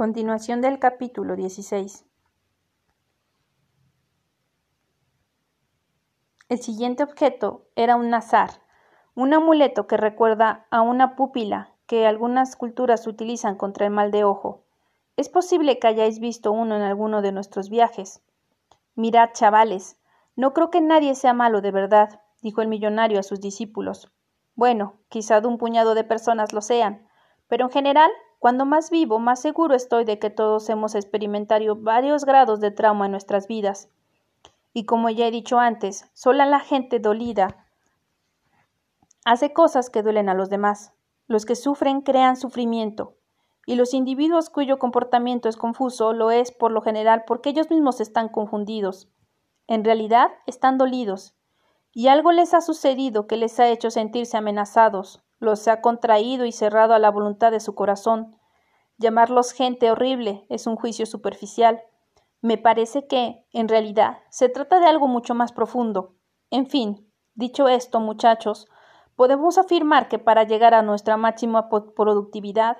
Continuación 0.00 0.62
del 0.62 0.78
capítulo 0.78 1.36
16. 1.36 2.06
El 6.48 6.58
siguiente 6.58 7.02
objeto 7.02 7.66
era 7.76 7.96
un 7.96 8.08
nazar, 8.08 8.62
un 9.14 9.34
amuleto 9.34 9.86
que 9.86 9.98
recuerda 9.98 10.66
a 10.70 10.80
una 10.80 11.16
pupila 11.16 11.74
que 11.86 12.06
algunas 12.06 12.56
culturas 12.56 13.06
utilizan 13.06 13.56
contra 13.56 13.84
el 13.84 13.92
mal 13.92 14.10
de 14.10 14.24
ojo. 14.24 14.64
Es 15.18 15.28
posible 15.28 15.78
que 15.78 15.88
hayáis 15.88 16.18
visto 16.18 16.50
uno 16.50 16.76
en 16.76 16.82
alguno 16.82 17.20
de 17.20 17.32
nuestros 17.32 17.68
viajes. 17.68 18.22
Mirad, 18.94 19.32
chavales, 19.34 20.00
no 20.34 20.54
creo 20.54 20.70
que 20.70 20.80
nadie 20.80 21.14
sea 21.14 21.34
malo 21.34 21.60
de 21.60 21.72
verdad, 21.72 22.22
dijo 22.40 22.62
el 22.62 22.68
millonario 22.68 23.20
a 23.20 23.22
sus 23.22 23.42
discípulos. 23.42 24.10
Bueno, 24.54 24.94
quizá 25.10 25.40
un 25.46 25.58
puñado 25.58 25.94
de 25.94 26.04
personas 26.04 26.54
lo 26.54 26.62
sean, 26.62 27.06
pero 27.48 27.66
en 27.66 27.70
general, 27.70 28.10
cuando 28.40 28.64
más 28.64 28.90
vivo, 28.90 29.18
más 29.18 29.38
seguro 29.40 29.74
estoy 29.74 30.04
de 30.04 30.18
que 30.18 30.30
todos 30.30 30.70
hemos 30.70 30.94
experimentado 30.94 31.76
varios 31.76 32.24
grados 32.24 32.58
de 32.60 32.70
trauma 32.70 33.04
en 33.04 33.12
nuestras 33.12 33.46
vidas. 33.46 33.90
Y 34.72 34.86
como 34.86 35.10
ya 35.10 35.26
he 35.26 35.30
dicho 35.30 35.58
antes, 35.58 36.10
sola 36.14 36.46
la 36.46 36.60
gente 36.60 37.00
dolida 37.00 37.66
hace 39.26 39.52
cosas 39.52 39.90
que 39.90 40.02
duelen 40.02 40.30
a 40.30 40.34
los 40.34 40.48
demás. 40.48 40.94
Los 41.26 41.44
que 41.44 41.54
sufren 41.54 42.00
crean 42.00 42.36
sufrimiento, 42.36 43.14
y 43.66 43.74
los 43.74 43.92
individuos 43.92 44.48
cuyo 44.48 44.78
comportamiento 44.78 45.50
es 45.50 45.58
confuso 45.58 46.14
lo 46.14 46.30
es 46.30 46.50
por 46.50 46.72
lo 46.72 46.80
general 46.80 47.24
porque 47.26 47.50
ellos 47.50 47.68
mismos 47.68 48.00
están 48.00 48.30
confundidos. 48.30 49.10
En 49.66 49.84
realidad 49.84 50.30
están 50.46 50.78
dolidos, 50.78 51.36
y 51.92 52.08
algo 52.08 52.32
les 52.32 52.54
ha 52.54 52.62
sucedido 52.62 53.26
que 53.26 53.36
les 53.36 53.60
ha 53.60 53.68
hecho 53.68 53.90
sentirse 53.90 54.38
amenazados, 54.38 55.22
los 55.40 55.66
ha 55.68 55.80
contraído 55.80 56.44
y 56.44 56.52
cerrado 56.52 56.94
a 56.94 56.98
la 56.98 57.10
voluntad 57.10 57.50
de 57.50 57.60
su 57.60 57.74
corazón. 57.74 58.36
Llamarlos 58.98 59.52
gente 59.52 59.90
horrible 59.90 60.46
es 60.50 60.66
un 60.66 60.76
juicio 60.76 61.06
superficial. 61.06 61.82
Me 62.42 62.58
parece 62.58 63.06
que, 63.06 63.46
en 63.52 63.68
realidad, 63.68 64.18
se 64.28 64.48
trata 64.48 64.78
de 64.78 64.86
algo 64.86 65.08
mucho 65.08 65.34
más 65.34 65.52
profundo. 65.52 66.14
En 66.50 66.66
fin, 66.66 67.10
dicho 67.34 67.68
esto, 67.68 68.00
muchachos, 68.00 68.68
podemos 69.16 69.56
afirmar 69.56 70.08
que 70.08 70.18
para 70.18 70.44
llegar 70.44 70.74
a 70.74 70.82
nuestra 70.82 71.16
máxima 71.16 71.68
productividad, 71.68 72.76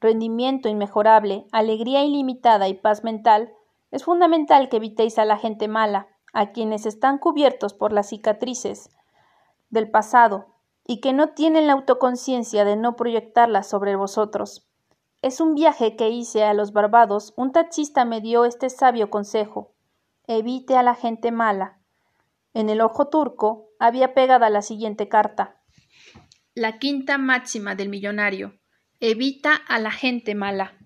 rendimiento 0.00 0.68
inmejorable, 0.68 1.46
alegría 1.50 2.04
ilimitada 2.04 2.68
y 2.68 2.74
paz 2.74 3.02
mental, 3.02 3.52
es 3.90 4.04
fundamental 4.04 4.68
que 4.68 4.76
evitéis 4.76 5.18
a 5.18 5.24
la 5.24 5.36
gente 5.36 5.66
mala, 5.66 6.08
a 6.32 6.52
quienes 6.52 6.86
están 6.86 7.18
cubiertos 7.18 7.74
por 7.74 7.92
las 7.92 8.08
cicatrices 8.08 8.90
del 9.70 9.90
pasado 9.90 10.53
y 10.86 11.00
que 11.00 11.12
no 11.12 11.30
tienen 11.30 11.66
la 11.66 11.72
autoconciencia 11.72 12.64
de 12.64 12.76
no 12.76 12.96
proyectarlas 12.96 13.68
sobre 13.68 13.96
vosotros. 13.96 14.68
Es 15.22 15.40
un 15.40 15.54
viaje 15.54 15.96
que 15.96 16.10
hice 16.10 16.44
a 16.44 16.52
los 16.52 16.72
Barbados, 16.72 17.32
un 17.36 17.52
taxista 17.52 18.04
me 18.04 18.20
dio 18.20 18.44
este 18.44 18.68
sabio 18.68 19.08
consejo. 19.08 19.74
Evite 20.26 20.76
a 20.76 20.82
la 20.82 20.94
gente 20.94 21.32
mala. 21.32 21.78
En 22.52 22.68
el 22.68 22.80
ojo 22.80 23.08
turco 23.08 23.70
había 23.78 24.14
pegada 24.14 24.50
la 24.50 24.62
siguiente 24.62 25.08
carta. 25.08 25.60
La 26.54 26.78
quinta 26.78 27.18
máxima 27.18 27.74
del 27.74 27.88
millonario. 27.88 28.54
Evita 29.00 29.54
a 29.54 29.78
la 29.78 29.90
gente 29.90 30.34
mala. 30.34 30.78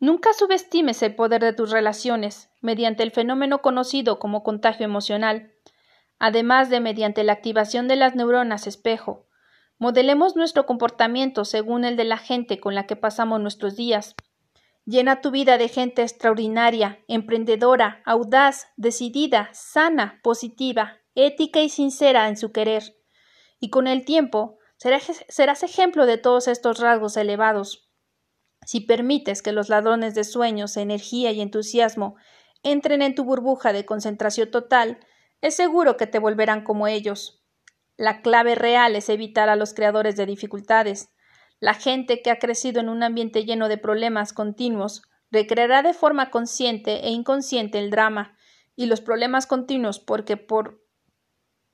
Nunca 0.00 0.34
subestimes 0.34 1.02
el 1.02 1.14
poder 1.14 1.42
de 1.42 1.54
tus 1.54 1.70
relaciones 1.70 2.50
mediante 2.60 3.02
el 3.02 3.10
fenómeno 3.10 3.62
conocido 3.62 4.18
como 4.18 4.42
contagio 4.42 4.84
emocional, 4.84 5.54
además 6.18 6.70
de 6.70 6.80
mediante 6.80 7.24
la 7.24 7.32
activación 7.32 7.88
de 7.88 7.96
las 7.96 8.14
neuronas 8.14 8.66
espejo. 8.66 9.26
Modelemos 9.78 10.36
nuestro 10.36 10.66
comportamiento 10.66 11.44
según 11.44 11.84
el 11.84 11.96
de 11.96 12.04
la 12.04 12.18
gente 12.18 12.60
con 12.60 12.74
la 12.74 12.86
que 12.86 12.96
pasamos 12.96 13.40
nuestros 13.40 13.76
días. 13.76 14.14
Llena 14.86 15.20
tu 15.20 15.30
vida 15.30 15.58
de 15.58 15.68
gente 15.68 16.02
extraordinaria, 16.02 17.02
emprendedora, 17.08 18.02
audaz, 18.04 18.68
decidida, 18.76 19.48
sana, 19.52 20.20
positiva, 20.22 20.98
ética 21.14 21.60
y 21.60 21.68
sincera 21.68 22.28
en 22.28 22.36
su 22.36 22.52
querer. 22.52 22.96
Y 23.60 23.70
con 23.70 23.86
el 23.86 24.04
tiempo 24.04 24.58
serás 24.76 25.62
ejemplo 25.62 26.06
de 26.06 26.18
todos 26.18 26.48
estos 26.48 26.80
rasgos 26.80 27.16
elevados. 27.16 27.90
Si 28.66 28.80
permites 28.80 29.42
que 29.42 29.52
los 29.52 29.68
ladrones 29.68 30.14
de 30.14 30.24
sueños, 30.24 30.76
energía 30.76 31.32
y 31.32 31.40
entusiasmo 31.40 32.16
entren 32.62 33.02
en 33.02 33.14
tu 33.14 33.24
burbuja 33.24 33.72
de 33.72 33.84
concentración 33.84 34.50
total, 34.50 34.98
es 35.44 35.54
seguro 35.56 35.98
que 35.98 36.06
te 36.06 36.18
volverán 36.18 36.64
como 36.64 36.86
ellos. 36.86 37.44
La 37.98 38.22
clave 38.22 38.54
real 38.54 38.96
es 38.96 39.10
evitar 39.10 39.50
a 39.50 39.56
los 39.56 39.74
creadores 39.74 40.16
de 40.16 40.24
dificultades. 40.24 41.10
La 41.60 41.74
gente 41.74 42.22
que 42.22 42.30
ha 42.30 42.38
crecido 42.38 42.80
en 42.80 42.88
un 42.88 43.02
ambiente 43.02 43.44
lleno 43.44 43.68
de 43.68 43.76
problemas 43.76 44.32
continuos 44.32 45.02
recreará 45.30 45.82
de 45.82 45.92
forma 45.92 46.30
consciente 46.30 47.06
e 47.06 47.10
inconsciente 47.10 47.78
el 47.78 47.90
drama 47.90 48.38
y 48.74 48.86
los 48.86 49.02
problemas 49.02 49.46
continuos 49.46 50.00
porque 50.00 50.38
por 50.38 50.82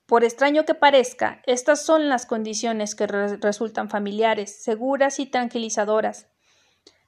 por 0.04 0.24
extraño 0.24 0.64
que 0.64 0.74
parezca, 0.74 1.40
estas 1.46 1.86
son 1.86 2.08
las 2.08 2.26
condiciones 2.26 2.96
que 2.96 3.06
resultan 3.06 3.88
familiares, 3.88 4.64
seguras 4.64 5.20
y 5.20 5.26
tranquilizadoras. 5.26 6.26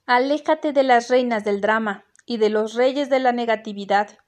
Aléjate 0.07 0.73
de 0.73 0.85
las 0.85 1.09
reinas 1.09 1.43
del 1.43 1.61
drama 1.61 2.05
y 2.25 2.37
de 2.37 2.51
los 2.51 2.75
reyes 2.75 3.11
de 3.11 3.19
la 3.19 3.33
negatividad. 3.33 4.22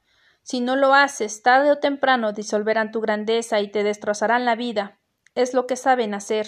Si 0.44 0.60
no 0.60 0.76
lo 0.76 0.92
haces, 0.92 1.42
tarde 1.42 1.70
o 1.70 1.78
temprano 1.78 2.32
disolverán 2.32 2.92
tu 2.92 3.00
grandeza 3.00 3.60
y 3.60 3.70
te 3.70 3.82
destrozarán 3.82 4.44
la 4.44 4.56
vida. 4.56 5.00
Es 5.34 5.54
lo 5.54 5.66
que 5.66 5.74
saben 5.74 6.12
hacer. 6.12 6.46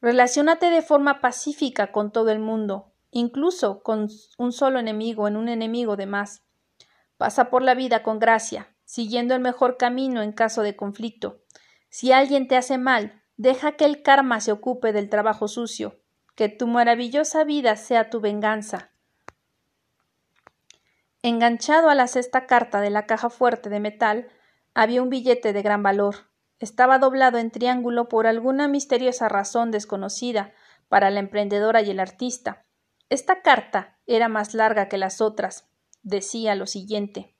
Relaciónate 0.00 0.70
de 0.70 0.80
forma 0.80 1.20
pacífica 1.20 1.92
con 1.92 2.12
todo 2.12 2.30
el 2.30 2.38
mundo, 2.38 2.94
incluso 3.10 3.82
con 3.82 4.08
un 4.38 4.52
solo 4.52 4.78
enemigo 4.78 5.28
en 5.28 5.36
un 5.36 5.50
enemigo 5.50 5.96
de 5.96 6.06
más. 6.06 6.44
Pasa 7.18 7.50
por 7.50 7.62
la 7.62 7.74
vida 7.74 8.02
con 8.02 8.18
gracia, 8.18 8.74
siguiendo 8.86 9.34
el 9.34 9.40
mejor 9.40 9.76
camino 9.76 10.22
en 10.22 10.32
caso 10.32 10.62
de 10.62 10.74
conflicto. 10.74 11.42
Si 11.90 12.10
alguien 12.10 12.48
te 12.48 12.56
hace 12.56 12.78
mal, 12.78 13.22
deja 13.36 13.72
que 13.72 13.84
el 13.84 14.02
karma 14.02 14.40
se 14.40 14.50
ocupe 14.50 14.94
del 14.94 15.10
trabajo 15.10 15.46
sucio, 15.46 16.00
que 16.36 16.48
tu 16.48 16.66
maravillosa 16.66 17.44
vida 17.44 17.76
sea 17.76 18.08
tu 18.08 18.20
venganza. 18.20 18.93
Enganchado 21.24 21.88
a 21.88 21.96
la 21.96 22.06
sexta 22.06 22.46
carta 22.46 22.80
de 22.80 22.90
la 22.90 23.06
caja 23.06 23.30
fuerte 23.30 23.70
de 23.70 23.80
metal 23.80 24.28
había 24.74 25.02
un 25.02 25.10
billete 25.10 25.52
de 25.52 25.62
gran 25.62 25.82
valor. 25.82 26.30
Estaba 26.60 26.98
doblado 26.98 27.38
en 27.38 27.50
triángulo 27.50 28.08
por 28.08 28.26
alguna 28.26 28.68
misteriosa 28.68 29.28
razón 29.28 29.72
desconocida 29.72 30.52
para 30.88 31.10
la 31.10 31.20
emprendedora 31.20 31.82
y 31.82 31.90
el 31.90 31.98
artista. 31.98 32.64
Esta 33.08 33.42
carta 33.42 33.98
era 34.06 34.28
más 34.28 34.54
larga 34.54 34.88
que 34.88 34.98
las 34.98 35.20
otras. 35.20 35.68
Decía 36.02 36.54
lo 36.54 36.66
siguiente 36.66 37.34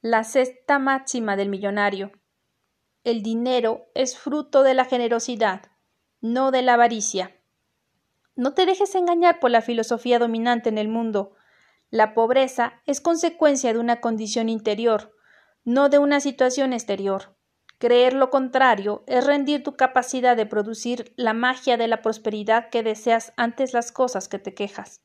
la 0.00 0.22
sexta 0.22 0.78
máxima 0.78 1.36
del 1.36 1.48
millonario. 1.48 2.12
El 3.02 3.22
dinero 3.22 3.88
es 3.94 4.16
fruto 4.16 4.62
de 4.62 4.74
la 4.74 4.84
generosidad, 4.84 5.62
no 6.20 6.52
de 6.52 6.62
la 6.62 6.74
avaricia. 6.74 7.36
No 8.36 8.54
te 8.54 8.64
dejes 8.64 8.94
engañar 8.94 9.40
por 9.40 9.50
la 9.50 9.60
filosofía 9.60 10.20
dominante 10.20 10.68
en 10.68 10.78
el 10.78 10.86
mundo. 10.86 11.32
La 11.90 12.12
pobreza 12.12 12.82
es 12.84 13.00
consecuencia 13.00 13.72
de 13.72 13.78
una 13.78 14.00
condición 14.00 14.48
interior, 14.48 15.14
no 15.64 15.88
de 15.88 15.98
una 15.98 16.20
situación 16.20 16.72
exterior. 16.72 17.36
Creer 17.78 18.12
lo 18.12 18.28
contrario 18.28 19.04
es 19.06 19.24
rendir 19.24 19.62
tu 19.62 19.76
capacidad 19.76 20.36
de 20.36 20.46
producir 20.46 21.14
la 21.16 21.32
magia 21.32 21.76
de 21.76 21.88
la 21.88 22.02
prosperidad 22.02 22.70
que 22.70 22.82
deseas 22.82 23.32
antes 23.36 23.72
las 23.72 23.92
cosas 23.92 24.28
que 24.28 24.38
te 24.38 24.52
quejas. 24.54 25.00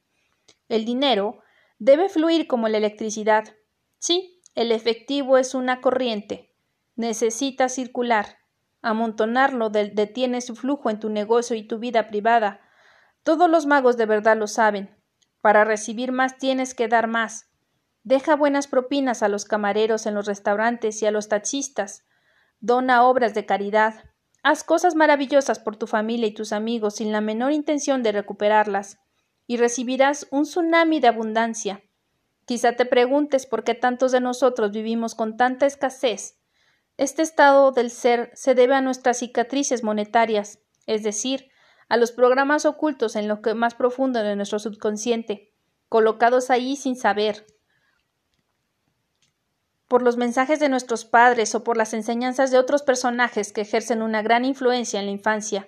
El 0.67 0.83
dinero 0.83 1.39
debe 1.77 2.09
fluir 2.09 2.47
como 2.47 2.67
la 2.67 2.79
electricidad. 2.79 3.55
Sí, 3.99 4.41
el 4.55 4.71
efectivo 4.71 5.37
es 5.37 5.53
una 5.53 5.81
corriente. 5.81 6.53
Necesita 6.95 7.69
circular. 7.69 8.39
Amontonarlo 8.81 9.69
detiene 9.69 10.41
su 10.41 10.55
flujo 10.55 10.89
en 10.89 10.99
tu 10.99 11.09
negocio 11.09 11.55
y 11.55 11.67
tu 11.67 11.79
vida 11.79 12.09
privada. 12.09 12.59
Todos 13.23 13.49
los 13.49 13.65
magos 13.65 13.95
de 13.95 14.05
verdad 14.05 14.35
lo 14.35 14.47
saben. 14.47 15.02
Para 15.43 15.65
recibir 15.65 16.13
más 16.13 16.37
tienes 16.37 16.73
que 16.73 16.87
dar 16.87 17.07
más. 17.07 17.49
Deja 18.05 18.37
buenas 18.37 18.67
propinas 18.67 19.23
a 19.23 19.27
los 19.27 19.43
camareros 19.43 20.05
en 20.05 20.15
los 20.15 20.25
restaurantes 20.25 21.01
y 21.01 21.05
a 21.05 21.11
los 21.11 21.27
taxistas. 21.27 22.05
Dona 22.61 23.03
obras 23.03 23.33
de 23.33 23.45
caridad. 23.45 24.05
Haz 24.41 24.63
cosas 24.63 24.95
maravillosas 24.95 25.59
por 25.59 25.75
tu 25.75 25.85
familia 25.85 26.27
y 26.27 26.33
tus 26.33 26.53
amigos 26.53 26.95
sin 26.95 27.11
la 27.11 27.19
menor 27.19 27.51
intención 27.51 28.03
de 28.03 28.13
recuperarlas, 28.13 28.99
y 29.45 29.57
recibirás 29.57 30.27
un 30.31 30.43
tsunami 30.43 31.01
de 31.01 31.09
abundancia. 31.09 31.83
Quizá 32.45 32.77
te 32.77 32.85
preguntes 32.85 33.45
por 33.45 33.65
qué 33.65 33.75
tantos 33.75 34.13
de 34.13 34.21
nosotros 34.21 34.71
vivimos 34.71 35.13
con 35.13 35.35
tanta 35.35 35.65
escasez. 35.65 36.39
Este 36.95 37.21
estado 37.21 37.73
del 37.73 37.91
ser 37.91 38.31
se 38.33 38.55
debe 38.55 38.75
a 38.75 38.81
nuestras 38.81 39.19
cicatrices 39.19 39.83
monetarias, 39.83 40.59
es 40.85 41.03
decir, 41.03 41.49
a 41.93 41.97
los 41.97 42.11
programas 42.11 42.65
ocultos 42.65 43.15
en 43.15 43.27
lo 43.27 43.43
que 43.43 43.53
más 43.53 43.75
profundo 43.75 44.23
de 44.23 44.35
nuestro 44.35 44.57
subconsciente, 44.57 45.53
colocados 45.89 46.49
ahí 46.49 46.75
sin 46.75 46.95
saber, 46.95 47.45
por 49.87 50.01
los 50.01 50.17
mensajes 50.17 50.59
de 50.59 50.69
nuestros 50.69 51.05
padres 51.05 51.53
o 51.53 51.63
por 51.63 51.77
las 51.77 51.93
enseñanzas 51.93 52.49
de 52.49 52.57
otros 52.57 52.81
personajes 52.81 53.53
que 53.53 53.61
ejercen 53.61 54.01
una 54.01 54.23
gran 54.23 54.43
influencia 54.43 54.99
en 54.99 55.05
la 55.05 55.11
infancia. 55.11 55.67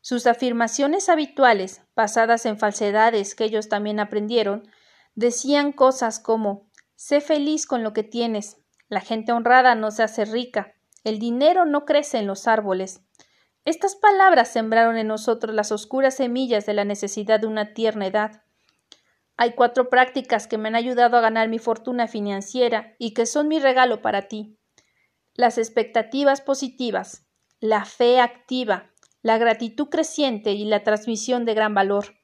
Sus 0.00 0.26
afirmaciones 0.26 1.08
habituales, 1.08 1.82
basadas 1.94 2.44
en 2.44 2.58
falsedades 2.58 3.36
que 3.36 3.44
ellos 3.44 3.68
también 3.68 4.00
aprendieron, 4.00 4.68
decían 5.14 5.70
cosas 5.70 6.18
como 6.18 6.66
Sé 6.96 7.20
feliz 7.20 7.68
con 7.68 7.84
lo 7.84 7.92
que 7.92 8.02
tienes, 8.02 8.56
la 8.88 9.00
gente 9.00 9.30
honrada 9.30 9.76
no 9.76 9.92
se 9.92 10.02
hace 10.02 10.24
rica, 10.24 10.74
el 11.04 11.20
dinero 11.20 11.66
no 11.66 11.84
crece 11.84 12.18
en 12.18 12.26
los 12.26 12.48
árboles. 12.48 13.02
Estas 13.64 13.94
palabras 13.94 14.52
sembraron 14.52 14.96
en 14.96 15.06
nosotros 15.06 15.54
las 15.54 15.70
oscuras 15.70 16.16
semillas 16.16 16.66
de 16.66 16.74
la 16.74 16.84
necesidad 16.84 17.38
de 17.38 17.46
una 17.46 17.74
tierna 17.74 18.06
edad. 18.06 18.42
Hay 19.36 19.52
cuatro 19.52 19.88
prácticas 19.88 20.48
que 20.48 20.58
me 20.58 20.68
han 20.68 20.74
ayudado 20.74 21.16
a 21.16 21.20
ganar 21.20 21.48
mi 21.48 21.60
fortuna 21.60 22.08
financiera 22.08 22.94
y 22.98 23.14
que 23.14 23.24
son 23.24 23.46
mi 23.46 23.60
regalo 23.60 24.02
para 24.02 24.22
ti. 24.22 24.58
Las 25.34 25.58
expectativas 25.58 26.40
positivas, 26.40 27.26
la 27.60 27.84
fe 27.84 28.20
activa, 28.20 28.90
la 29.22 29.38
gratitud 29.38 29.88
creciente 29.88 30.52
y 30.52 30.64
la 30.64 30.82
transmisión 30.82 31.44
de 31.44 31.54
gran 31.54 31.72
valor. 31.72 32.16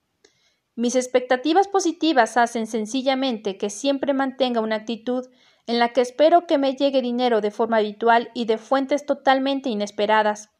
Mis 0.74 0.96
expectativas 0.96 1.68
positivas 1.68 2.36
hacen 2.36 2.66
sencillamente 2.66 3.56
que 3.56 3.70
siempre 3.70 4.12
mantenga 4.12 4.60
una 4.60 4.76
actitud 4.76 5.26
en 5.66 5.78
la 5.78 5.92
que 5.92 6.00
espero 6.00 6.46
que 6.46 6.58
me 6.58 6.74
llegue 6.74 7.00
dinero 7.00 7.40
de 7.40 7.50
forma 7.52 7.76
habitual 7.76 8.30
y 8.34 8.46
de 8.46 8.58
fuentes 8.58 9.06
totalmente 9.06 9.68
inesperadas. 9.68 10.50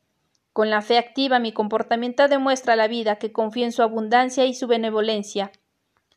Con 0.59 0.71
la 0.71 0.83
fe 0.83 0.99
activa 0.99 1.39
mi 1.39 1.53
comportamiento 1.53 2.27
demuestra 2.27 2.73
a 2.73 2.77
la 2.77 2.89
vida 2.89 3.15
que 3.15 3.31
confío 3.31 3.65
en 3.65 3.71
su 3.71 3.81
abundancia 3.81 4.45
y 4.45 4.55
su 4.55 4.67
benevolencia. 4.67 5.53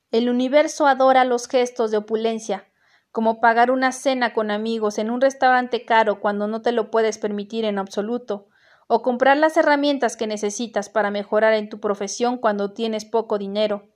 El 0.10 0.32
universo 0.32 0.88
adora 0.88 1.26
los 1.26 1.48
gestos 1.48 1.92
de 1.92 1.98
opulencia, 1.98 2.66
como 3.12 3.40
pagar 3.40 3.70
una 3.70 3.92
cena 3.92 4.34
con 4.34 4.50
amigos 4.50 4.98
en 4.98 5.12
un 5.12 5.22
restaurante 5.22 5.86
caro 5.86 6.20
cuando 6.20 6.48
no 6.48 6.64
te 6.64 6.72
lo 6.72 6.90
puedes 6.90 7.20
permitir 7.20 7.66
en 7.66 7.78
absoluto, 7.78 8.48
o 8.88 9.04
comprar 9.04 9.38
las 9.38 9.58
herramientas 9.58 10.18
que 10.18 10.26
necesitas 10.26 10.90
para 10.90 11.12
mejorar 11.12 11.54
en 11.54 11.70
tu 11.70 11.80
profesión 11.80 12.40
cuando 12.40 12.74
tienes 12.74 13.06
poco 13.06 13.38
dinero. 13.38 13.90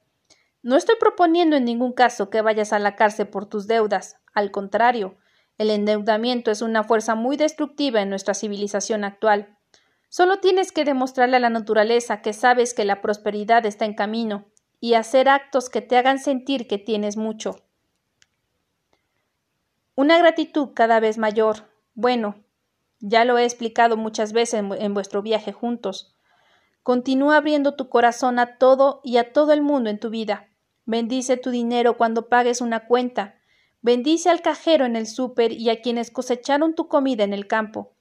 No 0.61 0.75
estoy 0.77 0.97
proponiendo 0.99 1.55
en 1.55 1.65
ningún 1.65 1.91
caso 1.91 2.29
que 2.29 2.43
vayas 2.43 2.71
a 2.71 2.77
la 2.77 2.95
cárcel 2.95 3.29
por 3.29 3.47
tus 3.47 3.65
deudas, 3.65 4.17
al 4.35 4.51
contrario, 4.51 5.17
el 5.57 5.71
endeudamiento 5.71 6.51
es 6.51 6.61
una 6.61 6.83
fuerza 6.83 7.15
muy 7.15 7.35
destructiva 7.35 8.01
en 8.01 8.09
nuestra 8.09 8.33
civilización 8.33 9.05
actual. 9.05 9.57
Solo 10.17 10.39
tienes 10.39 10.71
que 10.71 10.85
demostrarle 10.85 11.35
a 11.35 11.41
la 11.41 11.49
naturaleza 11.49 12.21
que 12.21 12.31
sabes 12.31 12.73
que 12.73 12.85
la 12.85 13.01
prosperidad 13.01 13.65
está 13.65 13.83
en 13.83 13.93
camino 13.93 14.45
y 14.79 14.93
hacer 14.93 15.27
actos 15.27 15.69
que 15.69 15.81
te 15.81 15.97
hagan 15.97 16.19
sentir 16.19 16.69
que 16.69 16.77
tienes 16.77 17.17
mucho. 17.17 17.57
Una 19.93 20.17
gratitud 20.17 20.69
cada 20.73 21.01
vez 21.01 21.17
mayor. 21.17 21.67
Bueno, 21.95 22.35
ya 23.01 23.25
lo 23.25 23.37
he 23.37 23.43
explicado 23.43 23.97
muchas 23.97 24.31
veces 24.31 24.63
en, 24.63 24.93
vuestro 24.93 25.21
viaje 25.21 25.51
juntos. 25.51 26.15
Continúa 26.81 27.35
abriendo 27.35 27.75
tu 27.75 27.89
corazón 27.89 28.39
a 28.39 28.57
todo 28.57 29.01
y 29.03 29.17
a 29.17 29.33
todo 29.33 29.51
el 29.51 29.61
mundo 29.61 29.89
en 29.89 29.99
tu 29.99 30.09
vida. 30.09 30.47
Bendice 30.85 31.35
tu 31.35 31.49
dinero 31.49 31.97
cuando 31.97 32.29
pagues 32.29 32.61
una 32.61 32.87
cuenta. 32.87 33.35
Bendice 33.81 34.29
al 34.29 34.41
cajero 34.41 34.85
en 34.85 34.95
el 34.95 35.07
súper 35.07 35.51
y 35.51 35.69
a 35.69 35.81
quienes 35.81 36.09
cosecharon 36.09 36.73
tu 36.73 36.87
comida 36.87 37.25
en 37.25 37.33
el 37.33 37.47
campo. 37.47 37.94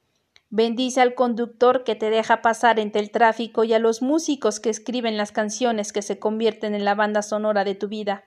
Bendice 0.57 1.01
al 1.01 1.17
conductor 1.17 1.83
que 1.83 1.97
te 1.97 2.11
deja 2.11 2.41
pasar 2.41 2.79
entre 2.79 3.01
el 3.01 3.11
tráfico 3.11 3.65
y 3.65 3.73
a 3.73 3.81
los 3.81 4.03
músicos 4.03 4.61
que 4.61 4.71
escriben 4.71 5.17
las 5.17 5.33
canciones 5.33 5.93
que 5.93 6.01
se 6.01 6.21
convierten 6.21 6.77
en 6.77 6.85
la 6.85 6.95
banda 6.95 7.23
sonora 7.23 7.65
de 7.65 7.75
tu 7.75 7.89
vida. 7.89 8.23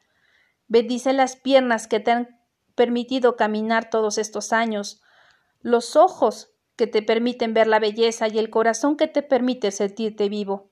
Bendice 0.68 1.14
las 1.14 1.38
piernas 1.38 1.88
que 1.88 2.02
te 2.02 2.12
han 2.12 2.42
permitido 2.76 3.38
caminar 3.38 3.90
todos 3.90 4.18
estos 4.18 4.52
años, 4.52 5.02
los 5.62 5.96
ojos 5.96 6.52
que 6.76 6.86
te 6.86 7.02
permiten 7.02 7.54
ver 7.54 7.68
la 7.68 7.80
belleza 7.80 8.28
y 8.28 8.40
el 8.40 8.50
corazón 8.50 8.98
que 8.98 9.08
te 9.08 9.22
permite 9.22 9.72
sentirte 9.72 10.28
vivo. 10.28 10.70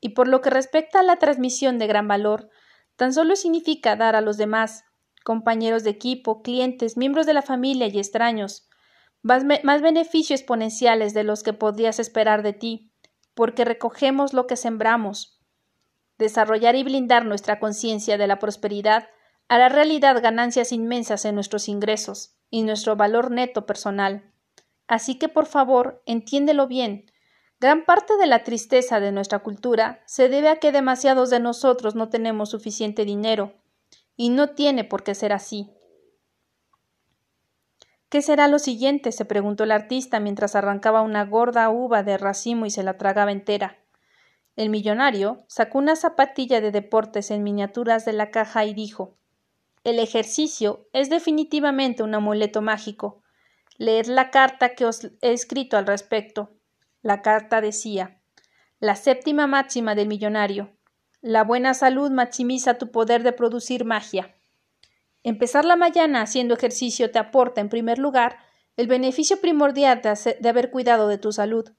Y 0.00 0.08
por 0.08 0.26
lo 0.26 0.40
que 0.40 0.50
respecta 0.50 0.98
a 0.98 1.04
la 1.04 1.14
transmisión 1.14 1.78
de 1.78 1.86
gran 1.86 2.08
valor, 2.08 2.50
tan 2.96 3.12
solo 3.12 3.36
significa 3.36 3.94
dar 3.94 4.16
a 4.16 4.20
los 4.20 4.36
demás, 4.36 4.82
compañeros 5.22 5.84
de 5.84 5.90
equipo, 5.90 6.42
clientes, 6.42 6.96
miembros 6.96 7.24
de 7.24 7.34
la 7.34 7.42
familia 7.42 7.86
y 7.86 7.98
extraños, 8.00 8.67
más, 9.22 9.82
beneficios 9.82 10.40
exponenciales 10.40 11.14
de 11.14 11.24
los 11.24 11.42
que 11.42 11.52
podrías 11.52 11.98
esperar 11.98 12.42
de 12.42 12.52
ti, 12.52 12.92
porque 13.34 13.64
recogemos 13.64 14.32
lo 14.32 14.46
que 14.46 14.56
sembramos. 14.56 15.40
Desarrollar 16.18 16.74
y 16.76 16.82
blindar 16.82 17.24
nuestra 17.24 17.60
conciencia 17.60 18.18
de 18.18 18.26
la 18.26 18.38
prosperidad 18.38 19.08
hará 19.48 19.68
realidad 19.68 20.22
ganancias 20.22 20.72
inmensas 20.72 21.24
en 21.24 21.34
nuestros 21.34 21.68
ingresos 21.68 22.36
y 22.50 22.62
nuestro 22.62 22.96
valor 22.96 23.30
neto 23.30 23.66
personal. 23.66 24.32
Así 24.86 25.18
que 25.18 25.28
por 25.28 25.46
favor, 25.46 26.02
entiéndelo 26.06 26.66
bien. 26.66 27.10
Gran 27.60 27.84
parte 27.84 28.16
de 28.16 28.26
la 28.26 28.44
tristeza 28.44 29.00
de 29.00 29.12
nuestra 29.12 29.40
cultura 29.40 30.02
se 30.06 30.28
debe 30.28 30.48
a 30.48 30.56
que 30.56 30.72
demasiados 30.72 31.30
de 31.30 31.40
nosotros 31.40 31.94
no 31.94 32.08
tenemos 32.08 32.50
suficiente 32.50 33.04
dinero, 33.04 33.54
y 34.18 34.30
no 34.30 34.50
tiene 34.50 34.84
por 34.84 35.04
qué 35.04 35.14
ser 35.14 35.32
así. 35.32 35.70
¿Qué 38.08 38.22
será 38.22 38.48
lo 38.48 38.58
siguiente? 38.58 39.12
se 39.12 39.26
preguntó 39.26 39.64
el 39.64 39.70
artista 39.70 40.18
mientras 40.18 40.56
arrancaba 40.56 41.02
una 41.02 41.26
gorda 41.26 41.68
uva 41.68 42.02
de 42.02 42.16
racimo 42.16 42.64
y 42.64 42.70
se 42.70 42.82
la 42.82 42.96
tragaba 42.96 43.32
entera. 43.32 43.78
El 44.56 44.70
millonario 44.70 45.44
sacó 45.46 45.78
una 45.78 45.94
zapatilla 45.94 46.60
de 46.60 46.72
deportes 46.72 47.30
en 47.30 47.42
miniaturas 47.42 48.04
de 48.04 48.14
la 48.14 48.30
caja 48.30 48.64
y 48.64 48.72
dijo 48.72 49.14
El 49.84 49.98
ejercicio 49.98 50.88
es 50.92 51.10
definitivamente 51.10 52.02
un 52.02 52.14
amuleto 52.14 52.62
mágico. 52.62 53.22
Leed 53.76 54.06
la 54.06 54.30
carta 54.30 54.70
que 54.70 54.86
os 54.86 55.04
he 55.20 55.32
escrito 55.32 55.76
al 55.76 55.86
respecto. 55.86 56.50
La 57.02 57.20
carta 57.20 57.60
decía 57.60 58.20
La 58.80 58.96
séptima 58.96 59.46
máxima 59.46 59.94
del 59.94 60.08
millonario. 60.08 60.72
La 61.20 61.44
buena 61.44 61.74
salud 61.74 62.10
maximiza 62.10 62.78
tu 62.78 62.90
poder 62.90 63.22
de 63.22 63.32
producir 63.32 63.84
magia. 63.84 64.34
Empezar 65.22 65.64
la 65.64 65.76
mañana 65.76 66.22
haciendo 66.22 66.54
ejercicio 66.54 67.10
te 67.10 67.18
aporta, 67.18 67.60
en 67.60 67.68
primer 67.68 67.98
lugar, 67.98 68.38
el 68.76 68.86
beneficio 68.86 69.40
primordial 69.40 70.00
de, 70.02 70.36
de 70.40 70.48
haber 70.48 70.70
cuidado 70.70 71.08
de 71.08 71.18
tu 71.18 71.32
salud. 71.32 71.70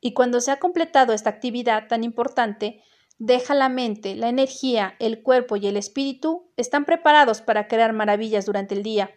Y 0.00 0.14
cuando 0.14 0.40
se 0.40 0.50
ha 0.50 0.58
completado 0.58 1.12
esta 1.12 1.30
actividad 1.30 1.88
tan 1.88 2.04
importante, 2.04 2.82
deja 3.18 3.54
la 3.54 3.68
mente, 3.68 4.16
la 4.16 4.28
energía, 4.28 4.96
el 4.98 5.22
cuerpo 5.22 5.56
y 5.56 5.66
el 5.66 5.76
espíritu 5.76 6.52
están 6.56 6.84
preparados 6.84 7.40
para 7.40 7.68
crear 7.68 7.92
maravillas 7.92 8.46
durante 8.46 8.74
el 8.74 8.82
día. 8.82 9.10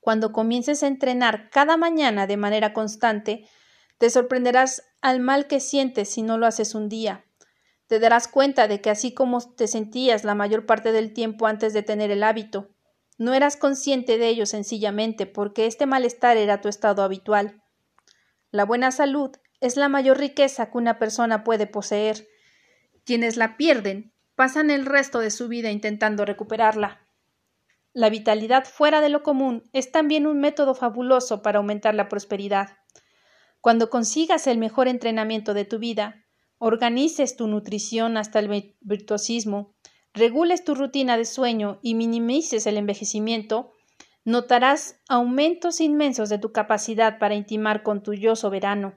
Cuando 0.00 0.32
comiences 0.32 0.82
a 0.82 0.88
entrenar 0.88 1.48
cada 1.50 1.76
mañana 1.76 2.26
de 2.26 2.36
manera 2.36 2.72
constante, 2.72 3.46
te 3.98 4.10
sorprenderás 4.10 4.82
al 5.00 5.20
mal 5.20 5.46
que 5.46 5.60
sientes 5.60 6.08
si 6.08 6.22
no 6.22 6.38
lo 6.38 6.46
haces 6.46 6.74
un 6.74 6.88
día. 6.88 7.24
Te 7.92 8.00
darás 8.00 8.26
cuenta 8.26 8.68
de 8.68 8.80
que 8.80 8.88
así 8.88 9.12
como 9.12 9.42
te 9.54 9.68
sentías 9.68 10.24
la 10.24 10.34
mayor 10.34 10.64
parte 10.64 10.92
del 10.92 11.12
tiempo 11.12 11.46
antes 11.46 11.74
de 11.74 11.82
tener 11.82 12.10
el 12.10 12.22
hábito, 12.22 12.70
no 13.18 13.34
eras 13.34 13.58
consciente 13.58 14.16
de 14.16 14.28
ello 14.28 14.46
sencillamente 14.46 15.26
porque 15.26 15.66
este 15.66 15.84
malestar 15.84 16.38
era 16.38 16.62
tu 16.62 16.70
estado 16.70 17.02
habitual. 17.02 17.60
La 18.50 18.64
buena 18.64 18.92
salud 18.92 19.32
es 19.60 19.76
la 19.76 19.90
mayor 19.90 20.16
riqueza 20.16 20.70
que 20.70 20.78
una 20.78 20.98
persona 20.98 21.44
puede 21.44 21.66
poseer. 21.66 22.26
Quienes 23.04 23.36
la 23.36 23.58
pierden 23.58 24.14
pasan 24.36 24.70
el 24.70 24.86
resto 24.86 25.18
de 25.18 25.30
su 25.30 25.48
vida 25.48 25.70
intentando 25.70 26.24
recuperarla. 26.24 27.06
La 27.92 28.08
vitalidad 28.08 28.64
fuera 28.64 29.02
de 29.02 29.10
lo 29.10 29.22
común 29.22 29.68
es 29.74 29.92
también 29.92 30.26
un 30.26 30.40
método 30.40 30.74
fabuloso 30.74 31.42
para 31.42 31.58
aumentar 31.58 31.94
la 31.94 32.08
prosperidad. 32.08 32.70
Cuando 33.60 33.90
consigas 33.90 34.46
el 34.46 34.56
mejor 34.56 34.88
entrenamiento 34.88 35.52
de 35.52 35.66
tu 35.66 35.78
vida, 35.78 36.21
organices 36.64 37.34
tu 37.34 37.48
nutrición 37.48 38.16
hasta 38.16 38.38
el 38.38 38.76
virtuosismo, 38.82 39.74
regules 40.14 40.62
tu 40.62 40.76
rutina 40.76 41.16
de 41.16 41.24
sueño 41.24 41.80
y 41.82 41.96
minimices 41.96 42.68
el 42.68 42.76
envejecimiento, 42.76 43.72
notarás 44.24 45.00
aumentos 45.08 45.80
inmensos 45.80 46.28
de 46.28 46.38
tu 46.38 46.52
capacidad 46.52 47.18
para 47.18 47.34
intimar 47.34 47.82
con 47.82 48.04
tu 48.04 48.14
yo 48.14 48.36
soberano. 48.36 48.94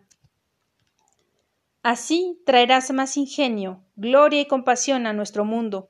Así 1.82 2.40
traerás 2.46 2.92
más 2.92 3.18
ingenio, 3.18 3.84
gloria 3.96 4.42
y 4.42 4.46
compasión 4.46 5.08
a 5.08 5.14
nuestro 5.14 5.44
mundo, 5.44 5.90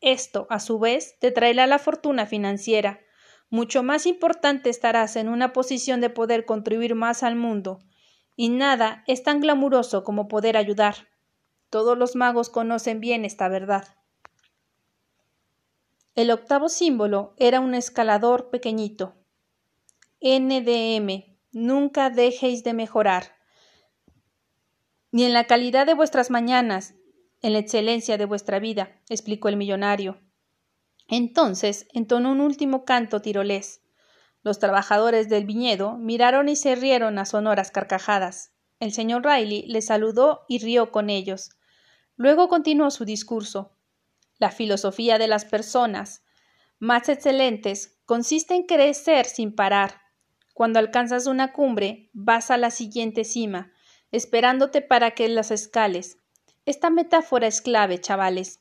esto, 0.00 0.48
a 0.50 0.58
su 0.58 0.80
vez, 0.80 1.16
te 1.20 1.30
traerá 1.30 1.68
la 1.68 1.78
fortuna 1.78 2.26
financiera. 2.26 2.98
Mucho 3.48 3.84
más 3.84 4.06
importante 4.06 4.70
estarás 4.70 5.14
en 5.14 5.28
una 5.28 5.52
posición 5.52 6.00
de 6.00 6.10
poder 6.10 6.46
contribuir 6.46 6.96
más 6.96 7.22
al 7.22 7.36
mundo. 7.36 7.78
Y 8.34 8.48
nada 8.48 9.04
es 9.06 9.22
tan 9.22 9.40
glamuroso 9.40 10.02
como 10.02 10.26
poder 10.26 10.56
ayudar. 10.56 11.11
Todos 11.72 11.96
los 11.96 12.16
magos 12.16 12.50
conocen 12.50 13.00
bien 13.00 13.24
esta 13.24 13.48
verdad. 13.48 13.88
El 16.14 16.30
octavo 16.30 16.68
símbolo 16.68 17.32
era 17.38 17.60
un 17.60 17.74
escalador 17.74 18.50
pequeñito. 18.50 19.14
NDM. 20.20 21.38
Nunca 21.50 22.10
dejéis 22.10 22.62
de 22.62 22.74
mejorar. 22.74 23.36
Ni 25.12 25.24
en 25.24 25.32
la 25.32 25.46
calidad 25.46 25.86
de 25.86 25.94
vuestras 25.94 26.28
mañanas, 26.28 26.92
en 27.40 27.54
la 27.54 27.60
excelencia 27.60 28.18
de 28.18 28.26
vuestra 28.26 28.58
vida, 28.58 29.00
explicó 29.08 29.48
el 29.48 29.56
millonario. 29.56 30.20
Entonces 31.08 31.86
entonó 31.94 32.32
un 32.32 32.42
último 32.42 32.84
canto 32.84 33.22
tirolés. 33.22 33.80
Los 34.42 34.58
trabajadores 34.58 35.30
del 35.30 35.46
viñedo 35.46 35.96
miraron 35.96 36.50
y 36.50 36.56
se 36.56 36.74
rieron 36.74 37.18
a 37.18 37.24
sonoras 37.24 37.70
carcajadas. 37.70 38.52
El 38.78 38.92
señor 38.92 39.24
Riley 39.24 39.64
les 39.68 39.86
saludó 39.86 40.44
y 40.48 40.58
rió 40.58 40.90
con 40.90 41.08
ellos. 41.08 41.56
Luego 42.22 42.46
continuó 42.46 42.92
su 42.92 43.04
discurso. 43.04 43.72
La 44.38 44.52
filosofía 44.52 45.18
de 45.18 45.26
las 45.26 45.44
personas 45.44 46.22
más 46.78 47.08
excelentes 47.08 47.98
consiste 48.04 48.54
en 48.54 48.62
crecer 48.62 49.26
sin 49.26 49.52
parar. 49.52 50.02
Cuando 50.54 50.78
alcanzas 50.78 51.26
una 51.26 51.52
cumbre, 51.52 52.10
vas 52.12 52.52
a 52.52 52.58
la 52.58 52.70
siguiente 52.70 53.24
cima, 53.24 53.72
esperándote 54.12 54.82
para 54.82 55.10
que 55.10 55.28
las 55.28 55.50
escales. 55.50 56.18
Esta 56.64 56.90
metáfora 56.90 57.48
es 57.48 57.60
clave, 57.60 58.00
chavales. 58.00 58.60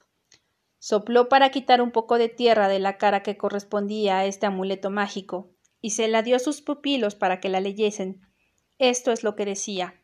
Sopló 0.79 1.29
para 1.29 1.51
quitar 1.51 1.83
un 1.83 1.91
poco 1.91 2.17
de 2.17 2.29
tierra 2.29 2.67
de 2.67 2.79
la 2.79 2.97
cara 2.97 3.21
que 3.21 3.37
correspondía 3.37 4.17
a 4.17 4.25
este 4.25 4.47
amuleto 4.47 4.89
mágico, 4.89 5.51
y 5.81 5.91
se 5.91 6.07
la 6.07 6.23
dio 6.23 6.37
a 6.37 6.39
sus 6.39 6.63
pupilos 6.63 7.13
para 7.13 7.39
que 7.39 7.49
la 7.49 7.59
leyesen. 7.59 8.21
Esto 8.79 9.11
es 9.11 9.21
lo 9.23 9.35
que 9.35 9.45
decía. 9.45 10.00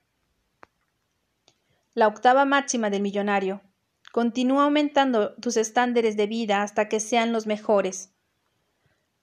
La 1.98 2.08
octava 2.08 2.46
máxima 2.46 2.92
del 2.92 3.02
millonario. 3.02 3.64
Continúa 4.12 4.66
aumentando 4.66 5.34
tus 5.42 5.58
estándares 5.58 6.16
de 6.16 6.28
vida 6.28 6.62
hasta 6.62 6.90
que 6.90 7.00
sean 7.00 7.34
los 7.34 7.48
mejores. 7.48 8.14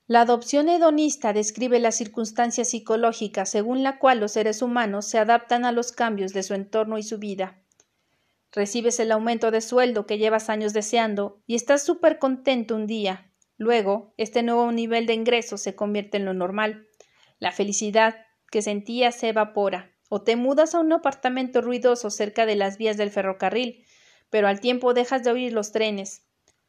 La 0.08 0.22
adopción 0.22 0.68
hedonista 0.68 1.32
describe 1.32 1.78
la 1.78 1.92
circunstancia 1.92 2.64
psicológica 2.64 3.46
según 3.46 3.84
la 3.84 4.00
cual 4.00 4.18
los 4.18 4.32
seres 4.32 4.60
humanos 4.60 5.06
se 5.06 5.20
adaptan 5.20 5.64
a 5.64 5.70
los 5.70 5.92
cambios 5.92 6.32
de 6.32 6.42
su 6.42 6.54
entorno 6.54 6.98
y 6.98 7.04
su 7.04 7.20
vida. 7.20 7.62
Recibes 8.50 8.98
el 8.98 9.12
aumento 9.12 9.52
de 9.52 9.60
sueldo 9.60 10.04
que 10.04 10.18
llevas 10.18 10.50
años 10.50 10.72
deseando 10.72 11.40
y 11.46 11.54
estás 11.54 11.84
súper 11.84 12.18
contento 12.18 12.74
un 12.74 12.88
día. 12.88 13.30
Luego, 13.56 14.14
este 14.16 14.42
nuevo 14.42 14.72
nivel 14.72 15.06
de 15.06 15.14
ingresos 15.14 15.60
se 15.60 15.76
convierte 15.76 16.16
en 16.16 16.24
lo 16.24 16.34
normal. 16.34 16.88
La 17.38 17.52
felicidad 17.52 18.16
que 18.50 18.62
sentías 18.62 19.14
se 19.14 19.28
evapora. 19.28 19.93
O 20.08 20.22
te 20.22 20.36
mudas 20.36 20.74
a 20.74 20.80
un 20.80 20.92
apartamento 20.92 21.60
ruidoso 21.60 22.10
cerca 22.10 22.46
de 22.46 22.56
las 22.56 22.78
vías 22.78 22.96
del 22.96 23.10
ferrocarril, 23.10 23.84
pero 24.30 24.48
al 24.48 24.60
tiempo 24.60 24.94
dejas 24.94 25.24
de 25.24 25.30
oír 25.30 25.52
los 25.52 25.72
trenes. 25.72 26.26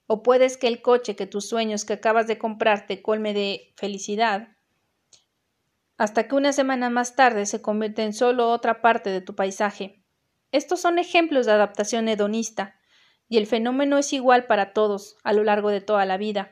O 0.08 0.24
puedes 0.24 0.58
que 0.58 0.68
el 0.68 0.82
coche 0.82 1.15
que 1.15 1.27
tus 1.27 1.48
sueños 1.48 1.86
que 1.86 1.94
acabas 1.94 2.27
de 2.27 2.38
comprar 2.38 2.88
te 2.88 3.01
colme 3.01 3.34
de 3.34 3.74
felicidad, 3.75 4.56
hasta 5.98 6.27
que 6.27 6.36
una 6.36 6.51
semana 6.54 6.89
más 6.89 7.15
tarde 7.15 7.46
se 7.46 7.62
convierte 7.62 8.04
en 8.04 8.13
solo 8.13 8.51
otra 8.51 8.82
parte 8.82 9.10
de 9.10 9.22
tu 9.22 9.36
paisaje. 9.36 10.04
Estos 10.51 10.82
son 10.82 11.00
ejemplos 11.00 11.46
de 11.46 11.54
adaptación 11.54 12.08
hedonista, 12.08 12.80
y 13.27 13.38
el 13.38 13.48
fenómeno 13.48 13.98
es 13.98 14.13
igual 14.13 14.46
para 14.46 14.74
todos 14.74 15.18
a 15.24 15.34
lo 15.34 15.44
largo 15.44 15.70
de 15.70 15.82
toda 15.82 16.06
la 16.06 16.18
vida. 16.18 16.51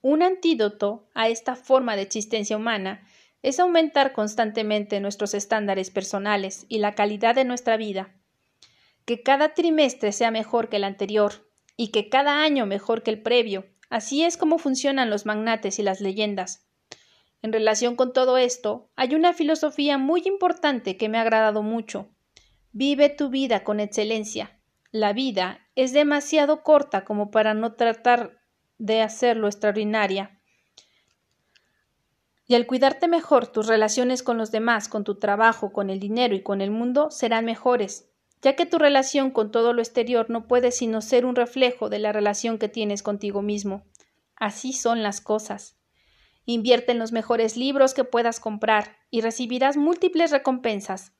Un 0.00 0.22
antídoto 0.22 1.08
a 1.14 1.28
esta 1.28 1.54
forma 1.54 1.96
de 1.96 2.02
existencia 2.02 2.56
humana 2.56 3.06
es 3.42 3.58
aumentar 3.60 4.12
constantemente 4.12 5.00
nuestros 5.00 5.34
estándares 5.34 5.90
personales 5.90 6.66
y 6.68 6.78
la 6.78 6.94
calidad 6.94 7.34
de 7.34 7.44
nuestra 7.44 7.76
vida. 7.76 8.14
Que 9.04 9.22
cada 9.22 9.54
trimestre 9.54 10.12
sea 10.12 10.30
mejor 10.30 10.68
que 10.68 10.76
el 10.76 10.84
anterior 10.84 11.50
y 11.76 11.88
que 11.88 12.08
cada 12.08 12.42
año 12.42 12.66
mejor 12.66 13.02
que 13.02 13.10
el 13.10 13.22
previo. 13.22 13.66
Así 13.90 14.22
es 14.24 14.36
como 14.36 14.58
funcionan 14.58 15.10
los 15.10 15.26
magnates 15.26 15.78
y 15.78 15.82
las 15.82 16.00
leyendas. 16.00 16.66
En 17.42 17.52
relación 17.52 17.96
con 17.96 18.12
todo 18.12 18.38
esto, 18.38 18.90
hay 18.94 19.14
una 19.14 19.32
filosofía 19.32 19.98
muy 19.98 20.22
importante 20.24 20.96
que 20.96 21.08
me 21.08 21.18
ha 21.18 21.22
agradado 21.22 21.62
mucho. 21.62 22.08
Vive 22.70 23.08
tu 23.08 23.28
vida 23.28 23.64
con 23.64 23.80
excelencia. 23.80 24.60
La 24.92 25.12
vida 25.12 25.66
es 25.74 25.92
demasiado 25.92 26.62
corta 26.62 27.04
como 27.04 27.30
para 27.30 27.54
no 27.54 27.74
tratar 27.74 28.38
de 28.78 29.02
hacerlo 29.02 29.48
extraordinaria. 29.48 30.40
Y 32.52 32.54
al 32.54 32.66
cuidarte 32.66 33.08
mejor, 33.08 33.46
tus 33.46 33.66
relaciones 33.66 34.22
con 34.22 34.36
los 34.36 34.50
demás, 34.50 34.86
con 34.86 35.04
tu 35.04 35.14
trabajo, 35.14 35.72
con 35.72 35.88
el 35.88 35.98
dinero 35.98 36.34
y 36.34 36.42
con 36.42 36.60
el 36.60 36.70
mundo 36.70 37.10
serán 37.10 37.46
mejores, 37.46 38.10
ya 38.42 38.56
que 38.56 38.66
tu 38.66 38.76
relación 38.76 39.30
con 39.30 39.50
todo 39.50 39.72
lo 39.72 39.80
exterior 39.80 40.28
no 40.28 40.46
puede 40.46 40.70
sino 40.70 41.00
ser 41.00 41.24
un 41.24 41.34
reflejo 41.34 41.88
de 41.88 41.98
la 41.98 42.12
relación 42.12 42.58
que 42.58 42.68
tienes 42.68 43.02
contigo 43.02 43.40
mismo. 43.40 43.86
Así 44.36 44.74
son 44.74 45.02
las 45.02 45.22
cosas. 45.22 45.78
Invierte 46.44 46.92
en 46.92 46.98
los 46.98 47.10
mejores 47.10 47.56
libros 47.56 47.94
que 47.94 48.04
puedas 48.04 48.38
comprar 48.38 48.98
y 49.10 49.22
recibirás 49.22 49.78
múltiples 49.78 50.30
recompensas. 50.30 51.14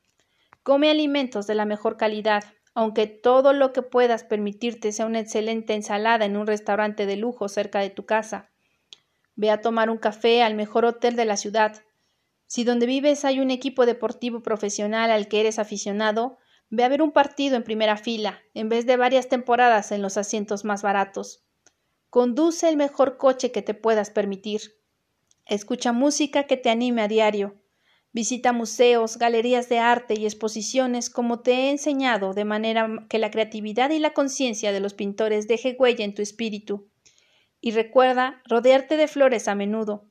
Come 0.63 0.91
alimentos 0.91 1.47
de 1.47 1.55
la 1.55 1.65
mejor 1.65 1.97
calidad, 1.97 2.45
aunque 2.75 3.07
todo 3.07 3.55
lo 3.55 3.73
que 3.73 3.81
puedas 3.81 4.23
permitirte 4.23 4.93
sea 4.93 5.07
una 5.07 5.21
excelente 5.21 5.73
ensalada 5.73 6.27
en 6.27 6.37
un 6.37 6.47
restaurante 6.47 7.07
de 7.07 7.17
lujo 7.17 7.49
cerca 7.49 7.79
de 7.81 7.89
tu 7.89 8.05
casa. 8.05 8.52
Ve 9.35 9.51
a 9.51 9.61
tomar 9.61 9.91
un 9.91 9.99
café 9.99 10.43
al 10.43 10.55
mejor 10.55 10.85
hotel 10.85 11.17
de 11.17 11.25
la 11.25 11.37
ciudad. 11.37 11.83
Si 12.47 12.65
donde 12.65 12.87
vives 12.87 13.25
hay 13.25 13.41
un 13.41 13.51
equipo 13.51 13.87
deportivo 13.87 14.43
profesional 14.43 15.11
al 15.11 15.29
que 15.29 15.41
eres 15.41 15.59
aficionado, 15.59 16.39
ve 16.69 16.85
a 16.85 16.89
ver 16.89 17.03
un 17.03 17.13
partido 17.13 17.57
en 17.57 17.65
primera 17.65 17.97
fila, 17.97 18.41
en 18.55 18.69
vez 18.69 18.87
de 18.87 18.97
varias 18.97 19.29
temporadas 19.29 19.93
en 19.93 20.03
los 20.03 20.17
asientos 20.17 20.65
más 20.65 20.83
baratos. 20.83 21.45
Conduce 22.11 22.69
el 22.69 22.77
mejor 22.77 23.17
coche 23.17 23.53
que 23.53 23.63
te 23.63 23.75
puedas 23.75 24.11
permitir. 24.11 24.61
Escucha 25.47 25.93
música 25.93 26.45
que 26.45 26.57
te 26.57 26.69
anime 26.71 27.03
a 27.03 27.09
diario. 27.09 27.63
Visita 28.13 28.53
museos, 28.53 29.17
galerías 29.17 29.71
de 29.71 29.79
arte 29.79 30.15
y 30.21 30.27
exposiciones 30.27 31.09
como 31.09 31.41
te 31.41 31.53
he 31.53 31.71
enseñado, 31.71 32.35
de 32.35 32.45
manera 32.45 33.07
que 33.09 33.19
la 33.19 33.31
creatividad 33.31 33.89
y 33.91 33.99
la 33.99 34.13
conciencia 34.13 34.73
de 34.73 34.81
los 34.81 34.93
pintores 34.93 35.49
deje 35.49 35.75
huella 35.79 36.05
en 36.05 36.15
tu 36.15 36.21
espíritu. 36.21 36.92
Y 37.63 37.71
recuerda 37.71 38.43
rodearte 38.45 38.99
de 38.99 39.09
flores 39.09 39.49
a 39.49 39.55
menudo. 39.55 40.05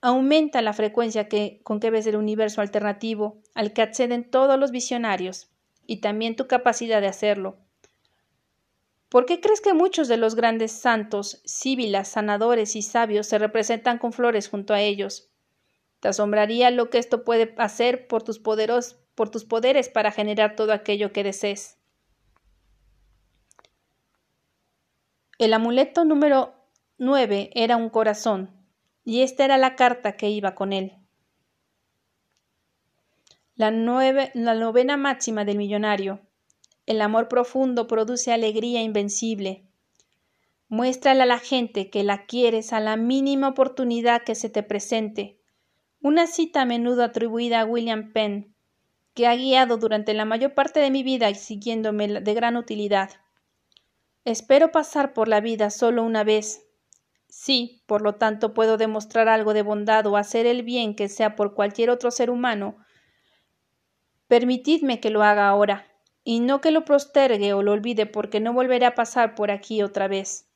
Aumenta 0.00 0.62
la 0.62 0.72
frecuencia 0.72 1.28
que, 1.28 1.60
con 1.64 1.80
que 1.80 1.90
ves 1.90 2.06
el 2.06 2.16
universo 2.16 2.62
alternativo 2.62 3.42
al 3.54 3.74
que 3.74 3.82
acceden 3.82 4.30
todos 4.30 4.58
los 4.58 4.70
visionarios, 4.70 5.50
y 5.84 6.00
también 6.00 6.36
tu 6.36 6.46
capacidad 6.46 7.00
de 7.00 7.08
hacerlo. 7.08 7.58
¿Por 9.08 9.26
qué 9.26 9.40
crees 9.40 9.60
que 9.60 9.74
muchos 9.74 10.08
de 10.08 10.16
los 10.16 10.36
grandes 10.36 10.72
santos, 10.72 11.42
síbilas, 11.44 12.08
sanadores 12.08 12.76
y 12.76 12.82
sabios 12.82 13.26
se 13.26 13.38
representan 13.38 13.98
con 13.98 14.12
flores 14.12 14.48
junto 14.48 14.74
a 14.74 14.80
ellos? 14.80 15.30
Te 16.00 16.08
asombraría 16.08 16.70
lo 16.70 16.88
que 16.88 16.98
esto 16.98 17.24
puede 17.24 17.54
hacer 17.58 18.06
por 18.06 18.22
tus, 18.22 18.38
poderos, 18.38 18.96
por 19.16 19.30
tus 19.30 19.44
poderes 19.44 19.88
para 19.88 20.12
generar 20.12 20.54
todo 20.54 20.72
aquello 20.72 21.12
que 21.12 21.24
desees. 21.24 21.78
El 25.38 25.52
amuleto 25.52 26.06
número 26.06 26.54
nueve 26.96 27.50
era 27.54 27.76
un 27.76 27.90
corazón, 27.90 28.50
y 29.04 29.20
esta 29.20 29.44
era 29.44 29.58
la 29.58 29.76
carta 29.76 30.16
que 30.16 30.30
iba 30.30 30.54
con 30.54 30.72
él. 30.72 30.94
La, 33.54 33.70
la 33.70 34.54
novena 34.54 34.96
máxima 34.96 35.44
del 35.44 35.58
millonario. 35.58 36.20
El 36.86 37.02
amor 37.02 37.28
profundo 37.28 37.86
produce 37.86 38.32
alegría 38.32 38.80
invencible. 38.80 39.64
Muéstrale 40.68 41.22
a 41.22 41.26
la 41.26 41.38
gente 41.38 41.90
que 41.90 42.02
la 42.02 42.24
quieres 42.24 42.72
a 42.72 42.80
la 42.80 42.96
mínima 42.96 43.48
oportunidad 43.48 44.22
que 44.22 44.34
se 44.34 44.48
te 44.48 44.62
presente. 44.62 45.38
Una 46.00 46.26
cita 46.26 46.62
a 46.62 46.64
menudo 46.64 47.04
atribuida 47.04 47.60
a 47.60 47.64
William 47.66 48.12
Penn, 48.14 48.54
que 49.12 49.26
ha 49.26 49.36
guiado 49.36 49.76
durante 49.76 50.14
la 50.14 50.24
mayor 50.24 50.54
parte 50.54 50.80
de 50.80 50.90
mi 50.90 51.02
vida 51.02 51.28
y 51.28 51.34
siguiéndome 51.34 52.20
de 52.20 52.34
gran 52.34 52.56
utilidad. 52.56 53.10
Espero 54.26 54.72
pasar 54.72 55.12
por 55.12 55.28
la 55.28 55.40
vida 55.40 55.70
solo 55.70 56.02
una 56.02 56.24
vez. 56.24 56.66
Si, 57.28 57.84
por 57.86 58.02
lo 58.02 58.16
tanto, 58.16 58.54
puedo 58.54 58.76
demostrar 58.76 59.28
algo 59.28 59.54
de 59.54 59.62
bondad 59.62 60.04
o 60.08 60.16
hacer 60.16 60.46
el 60.46 60.64
bien 60.64 60.96
que 60.96 61.08
sea 61.08 61.36
por 61.36 61.54
cualquier 61.54 61.90
otro 61.90 62.10
ser 62.10 62.28
humano, 62.28 62.76
permitidme 64.26 64.98
que 64.98 65.10
lo 65.10 65.22
haga 65.22 65.48
ahora, 65.48 65.86
y 66.24 66.40
no 66.40 66.60
que 66.60 66.72
lo 66.72 66.84
postergue 66.84 67.52
o 67.52 67.62
lo 67.62 67.70
olvide 67.70 68.04
porque 68.04 68.40
no 68.40 68.52
volveré 68.52 68.86
a 68.86 68.96
pasar 68.96 69.36
por 69.36 69.52
aquí 69.52 69.80
otra 69.84 70.08
vez. 70.08 70.48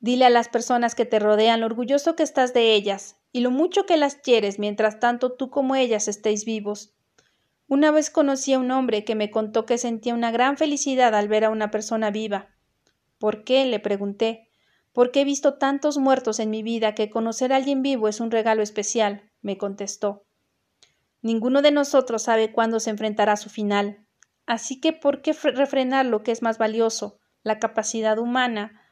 Dile 0.00 0.26
a 0.26 0.30
las 0.30 0.50
personas 0.50 0.94
que 0.94 1.06
te 1.06 1.18
rodean 1.18 1.60
lo 1.60 1.66
orgulloso 1.66 2.14
que 2.14 2.24
estás 2.24 2.52
de 2.52 2.74
ellas 2.74 3.16
y 3.32 3.40
lo 3.40 3.50
mucho 3.50 3.86
que 3.86 3.96
las 3.96 4.16
quieres 4.16 4.58
mientras 4.58 5.00
tanto 5.00 5.32
tú 5.32 5.48
como 5.48 5.76
ellas 5.76 6.08
estéis 6.08 6.44
vivos. 6.44 6.92
Una 7.70 7.92
vez 7.92 8.10
conocí 8.10 8.52
a 8.52 8.58
un 8.58 8.72
hombre 8.72 9.04
que 9.04 9.14
me 9.14 9.30
contó 9.30 9.64
que 9.64 9.78
sentía 9.78 10.12
una 10.12 10.32
gran 10.32 10.56
felicidad 10.56 11.14
al 11.14 11.28
ver 11.28 11.44
a 11.44 11.50
una 11.50 11.70
persona 11.70 12.10
viva. 12.10 12.48
¿Por 13.16 13.44
qué? 13.44 13.64
le 13.64 13.78
pregunté. 13.78 14.48
Porque 14.92 15.20
he 15.20 15.24
visto 15.24 15.54
tantos 15.54 15.96
muertos 15.96 16.40
en 16.40 16.50
mi 16.50 16.64
vida 16.64 16.96
que 16.96 17.10
conocer 17.10 17.52
a 17.52 17.56
alguien 17.56 17.80
vivo 17.82 18.08
es 18.08 18.18
un 18.18 18.32
regalo 18.32 18.60
especial, 18.62 19.30
me 19.40 19.56
contestó. 19.56 20.24
Ninguno 21.22 21.62
de 21.62 21.70
nosotros 21.70 22.22
sabe 22.22 22.50
cuándo 22.50 22.80
se 22.80 22.90
enfrentará 22.90 23.34
a 23.34 23.36
su 23.36 23.50
final. 23.50 24.04
Así 24.46 24.80
que 24.80 24.92
¿por 24.92 25.22
qué 25.22 25.32
refrenar 25.32 26.06
lo 26.06 26.24
que 26.24 26.32
es 26.32 26.42
más 26.42 26.58
valioso, 26.58 27.20
la 27.44 27.60
capacidad 27.60 28.18
humana 28.18 28.82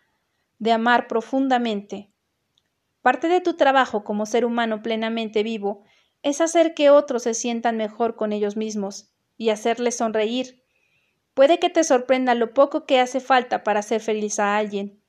de 0.60 0.70
amar 0.70 1.08
profundamente? 1.08 2.12
Parte 3.02 3.26
de 3.26 3.40
tu 3.40 3.54
trabajo 3.54 4.04
como 4.04 4.24
ser 4.24 4.44
humano 4.44 4.82
plenamente 4.82 5.42
vivo 5.42 5.82
es 6.22 6.40
hacer 6.40 6.74
que 6.74 6.90
otros 6.90 7.22
se 7.22 7.34
sientan 7.34 7.76
mejor 7.76 8.16
con 8.16 8.32
ellos 8.32 8.56
mismos 8.56 9.10
y 9.36 9.50
hacerles 9.50 9.96
sonreír. 9.96 10.64
Puede 11.34 11.58
que 11.58 11.70
te 11.70 11.84
sorprenda 11.84 12.34
lo 12.34 12.52
poco 12.52 12.84
que 12.84 12.98
hace 12.98 13.20
falta 13.20 13.62
para 13.62 13.80
hacer 13.80 14.00
feliz 14.00 14.38
a 14.38 14.56
alguien. 14.56 15.00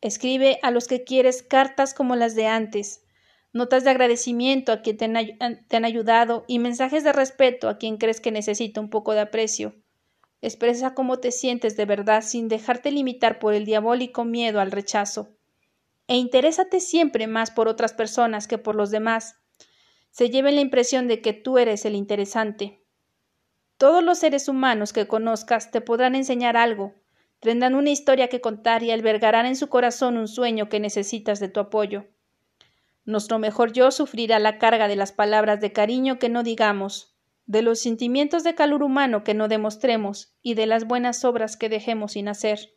Escribe 0.00 0.58
a 0.62 0.70
los 0.70 0.88
que 0.88 1.04
quieres 1.04 1.42
cartas 1.42 1.92
como 1.92 2.16
las 2.16 2.34
de 2.34 2.46
antes, 2.46 3.04
notas 3.52 3.84
de 3.84 3.90
agradecimiento 3.90 4.72
a 4.72 4.80
quien 4.80 4.96
te 4.96 5.04
han, 5.04 5.84
ayudado 5.84 6.44
y 6.48 6.58
mensajes 6.58 7.04
de 7.04 7.12
respeto 7.12 7.68
a 7.68 7.76
quien 7.76 7.98
crees 7.98 8.20
que 8.20 8.32
necesita 8.32 8.80
un 8.80 8.88
poco 8.88 9.12
de 9.12 9.20
aprecio. 9.20 9.74
Expresa 10.40 10.94
cómo 10.94 11.18
te 11.18 11.32
sientes 11.32 11.76
de 11.76 11.84
verdad 11.84 12.22
sin 12.22 12.48
dejarte 12.48 12.90
limitar 12.90 13.38
por 13.38 13.52
el 13.52 13.66
diabólico 13.66 14.24
miedo 14.24 14.60
al 14.60 14.70
rechazo. 14.70 15.36
E 16.08 16.16
interésate 16.16 16.80
siempre 16.80 17.26
más 17.26 17.50
por 17.50 17.68
otras 17.68 17.92
personas 17.92 18.48
que 18.48 18.56
por 18.56 18.74
los 18.74 18.90
demás. 18.90 19.36
Se 20.10 20.30
lleven 20.30 20.56
la 20.56 20.60
impresión 20.60 21.08
de 21.08 21.20
que 21.20 21.32
tú 21.32 21.58
eres 21.58 21.84
el 21.84 21.94
interesante. 21.94 22.82
Todos 23.76 24.02
los 24.04 24.18
seres 24.18 24.48
humanos 24.48 24.92
que 24.92 25.06
conozcas 25.06 25.70
te 25.70 25.80
podrán 25.80 26.14
enseñar 26.14 26.56
algo, 26.56 26.94
tendrán 27.40 27.74
una 27.74 27.90
historia 27.90 28.28
que 28.28 28.40
contar 28.40 28.82
y 28.82 28.90
albergarán 28.90 29.46
en 29.46 29.56
su 29.56 29.68
corazón 29.68 30.18
un 30.18 30.28
sueño 30.28 30.68
que 30.68 30.80
necesitas 30.80 31.40
de 31.40 31.48
tu 31.48 31.60
apoyo. 31.60 32.06
Nuestro 33.04 33.38
mejor 33.38 33.72
yo 33.72 33.90
sufrirá 33.90 34.38
la 34.38 34.58
carga 34.58 34.86
de 34.86 34.96
las 34.96 35.12
palabras 35.12 35.60
de 35.60 35.72
cariño 35.72 36.18
que 36.18 36.28
no 36.28 36.42
digamos, 36.42 37.16
de 37.46 37.62
los 37.62 37.80
sentimientos 37.80 38.44
de 38.44 38.54
calor 38.54 38.82
humano 38.82 39.24
que 39.24 39.34
no 39.34 39.48
demostremos 39.48 40.34
y 40.42 40.54
de 40.54 40.66
las 40.66 40.86
buenas 40.86 41.24
obras 41.24 41.56
que 41.56 41.68
dejemos 41.68 42.12
sin 42.12 42.28
hacer. 42.28 42.74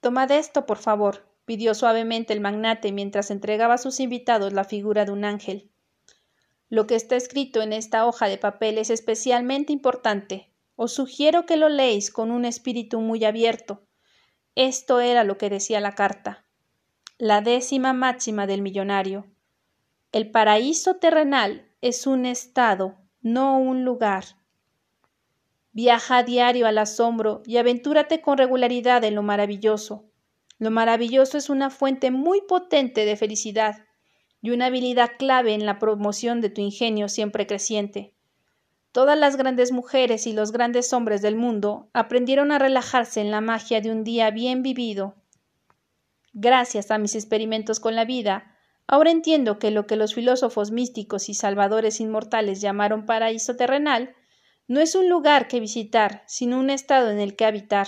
Tomad 0.00 0.30
esto, 0.30 0.66
por 0.66 0.78
favor, 0.78 1.26
pidió 1.48 1.72
suavemente 1.74 2.34
el 2.34 2.42
magnate 2.42 2.92
mientras 2.92 3.30
entregaba 3.30 3.74
a 3.74 3.78
sus 3.78 4.00
invitados 4.00 4.52
la 4.52 4.64
figura 4.64 5.06
de 5.06 5.12
un 5.12 5.24
ángel. 5.24 5.70
Lo 6.68 6.86
que 6.86 6.94
está 6.94 7.16
escrito 7.16 7.62
en 7.62 7.72
esta 7.72 8.04
hoja 8.04 8.28
de 8.28 8.36
papel 8.36 8.76
es 8.76 8.90
especialmente 8.90 9.72
importante. 9.72 10.50
Os 10.76 10.92
sugiero 10.92 11.46
que 11.46 11.56
lo 11.56 11.70
leéis 11.70 12.10
con 12.10 12.30
un 12.32 12.44
espíritu 12.44 13.00
muy 13.00 13.24
abierto. 13.24 13.82
Esto 14.56 15.00
era 15.00 15.24
lo 15.24 15.38
que 15.38 15.48
decía 15.48 15.80
la 15.80 15.94
carta. 15.94 16.44
La 17.16 17.40
décima 17.40 17.94
máxima 17.94 18.46
del 18.46 18.60
millonario. 18.60 19.24
El 20.12 20.30
paraíso 20.30 20.96
terrenal 20.96 21.66
es 21.80 22.06
un 22.06 22.26
estado, 22.26 22.96
no 23.22 23.58
un 23.58 23.86
lugar. 23.86 24.24
Viaja 25.72 26.18
a 26.18 26.22
diario 26.24 26.66
al 26.66 26.76
asombro 26.76 27.42
y 27.46 27.56
aventúrate 27.56 28.20
con 28.20 28.36
regularidad 28.36 29.02
en 29.04 29.14
lo 29.14 29.22
maravilloso. 29.22 30.04
Lo 30.58 30.70
maravilloso 30.70 31.38
es 31.38 31.50
una 31.50 31.70
fuente 31.70 32.10
muy 32.10 32.40
potente 32.42 33.04
de 33.04 33.16
felicidad 33.16 33.86
y 34.40 34.50
una 34.50 34.66
habilidad 34.66 35.12
clave 35.18 35.54
en 35.54 35.66
la 35.66 35.78
promoción 35.78 36.40
de 36.40 36.50
tu 36.50 36.60
ingenio 36.60 37.08
siempre 37.08 37.46
creciente. 37.46 38.14
Todas 38.92 39.18
las 39.18 39.36
grandes 39.36 39.72
mujeres 39.72 40.26
y 40.26 40.32
los 40.32 40.52
grandes 40.52 40.92
hombres 40.92 41.22
del 41.22 41.36
mundo 41.36 41.90
aprendieron 41.92 42.52
a 42.52 42.58
relajarse 42.58 43.20
en 43.20 43.30
la 43.30 43.40
magia 43.40 43.80
de 43.80 43.90
un 43.90 44.04
día 44.04 44.30
bien 44.30 44.62
vivido. 44.62 45.14
Gracias 46.32 46.90
a 46.90 46.98
mis 46.98 47.14
experimentos 47.14 47.80
con 47.80 47.94
la 47.94 48.04
vida, 48.04 48.58
Ahora 48.90 49.10
entiendo 49.10 49.58
que 49.58 49.70
lo 49.70 49.86
que 49.86 49.96
los 49.96 50.14
filósofos 50.14 50.70
místicos 50.70 51.28
y 51.28 51.34
salvadores 51.34 52.00
inmortales 52.00 52.62
llamaron 52.62 53.04
paraíso 53.04 53.54
terrenal 53.54 54.16
no 54.66 54.80
es 54.80 54.94
un 54.94 55.10
lugar 55.10 55.46
que 55.46 55.60
visitar, 55.60 56.24
sino 56.26 56.58
un 56.58 56.70
estado 56.70 57.10
en 57.10 57.20
el 57.20 57.36
que 57.36 57.44
habitar. 57.44 57.86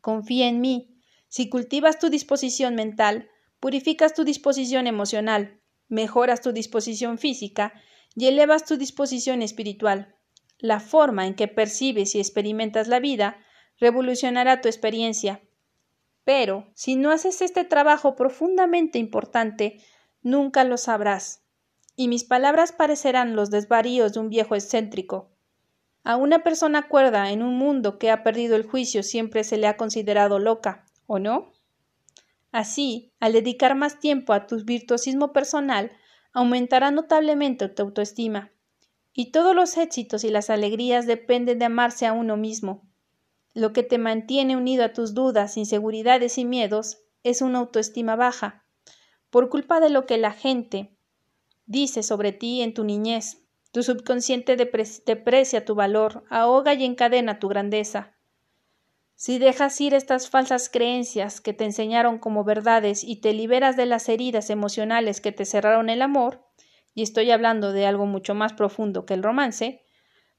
Confía 0.00 0.48
en 0.48 0.60
mí. 0.60 0.93
Si 1.34 1.48
cultivas 1.48 1.98
tu 1.98 2.10
disposición 2.10 2.76
mental, 2.76 3.28
purificas 3.58 4.14
tu 4.14 4.22
disposición 4.22 4.86
emocional, 4.86 5.60
mejoras 5.88 6.40
tu 6.40 6.52
disposición 6.52 7.18
física 7.18 7.72
y 8.14 8.26
elevas 8.26 8.64
tu 8.64 8.76
disposición 8.76 9.42
espiritual. 9.42 10.14
La 10.58 10.78
forma 10.78 11.26
en 11.26 11.34
que 11.34 11.48
percibes 11.48 12.14
y 12.14 12.20
experimentas 12.20 12.86
la 12.86 13.00
vida 13.00 13.38
revolucionará 13.80 14.60
tu 14.60 14.68
experiencia 14.68 15.42
pero 16.24 16.66
si 16.74 16.96
no 16.96 17.10
haces 17.10 17.42
este 17.42 17.64
trabajo 17.64 18.16
profundamente 18.16 18.98
importante, 18.98 19.78
nunca 20.22 20.64
lo 20.64 20.78
sabrás. 20.78 21.42
Y 21.96 22.08
mis 22.08 22.24
palabras 22.24 22.72
parecerán 22.72 23.36
los 23.36 23.50
desvaríos 23.50 24.14
de 24.14 24.20
un 24.20 24.30
viejo 24.30 24.54
excéntrico. 24.54 25.30
A 26.02 26.16
una 26.16 26.42
persona 26.42 26.88
cuerda 26.88 27.30
en 27.30 27.42
un 27.42 27.56
mundo 27.56 27.98
que 27.98 28.10
ha 28.10 28.22
perdido 28.22 28.56
el 28.56 28.66
juicio 28.66 29.02
siempre 29.02 29.44
se 29.44 29.58
le 29.58 29.66
ha 29.66 29.76
considerado 29.76 30.38
loca, 30.38 30.83
¿o 31.06 31.18
no? 31.18 31.52
Así, 32.52 33.12
al 33.18 33.32
dedicar 33.32 33.74
más 33.74 33.98
tiempo 33.98 34.32
a 34.32 34.46
tu 34.46 34.64
virtuosismo 34.64 35.32
personal, 35.32 35.90
aumentará 36.32 36.90
notablemente 36.90 37.68
tu 37.68 37.82
autoestima. 37.82 38.52
Y 39.12 39.30
todos 39.30 39.54
los 39.54 39.76
éxitos 39.76 40.24
y 40.24 40.30
las 40.30 40.50
alegrías 40.50 41.06
dependen 41.06 41.58
de 41.58 41.64
amarse 41.64 42.06
a 42.06 42.12
uno 42.12 42.36
mismo. 42.36 42.82
Lo 43.54 43.72
que 43.72 43.82
te 43.82 43.98
mantiene 43.98 44.56
unido 44.56 44.84
a 44.84 44.92
tus 44.92 45.14
dudas, 45.14 45.56
inseguridades 45.56 46.38
y 46.38 46.44
miedos 46.44 46.98
es 47.22 47.40
una 47.40 47.60
autoestima 47.60 48.16
baja, 48.16 48.64
por 49.30 49.48
culpa 49.48 49.80
de 49.80 49.90
lo 49.90 50.06
que 50.06 50.18
la 50.18 50.32
gente 50.32 50.96
dice 51.66 52.02
sobre 52.02 52.32
ti 52.32 52.62
en 52.62 52.74
tu 52.74 52.84
niñez. 52.84 53.42
Tu 53.72 53.82
subconsciente 53.82 54.56
deprecia 54.56 55.64
tu 55.64 55.74
valor, 55.74 56.24
ahoga 56.30 56.74
y 56.74 56.84
encadena 56.84 57.40
tu 57.40 57.48
grandeza. 57.48 58.16
Si 59.24 59.38
dejas 59.38 59.80
ir 59.80 59.94
estas 59.94 60.28
falsas 60.28 60.68
creencias 60.68 61.40
que 61.40 61.54
te 61.54 61.64
enseñaron 61.64 62.18
como 62.18 62.44
verdades 62.44 63.02
y 63.02 63.22
te 63.22 63.32
liberas 63.32 63.74
de 63.74 63.86
las 63.86 64.10
heridas 64.10 64.50
emocionales 64.50 65.22
que 65.22 65.32
te 65.32 65.46
cerraron 65.46 65.88
el 65.88 66.02
amor, 66.02 66.44
y 66.92 67.02
estoy 67.04 67.30
hablando 67.30 67.72
de 67.72 67.86
algo 67.86 68.04
mucho 68.04 68.34
más 68.34 68.52
profundo 68.52 69.06
que 69.06 69.14
el 69.14 69.22
romance, 69.22 69.80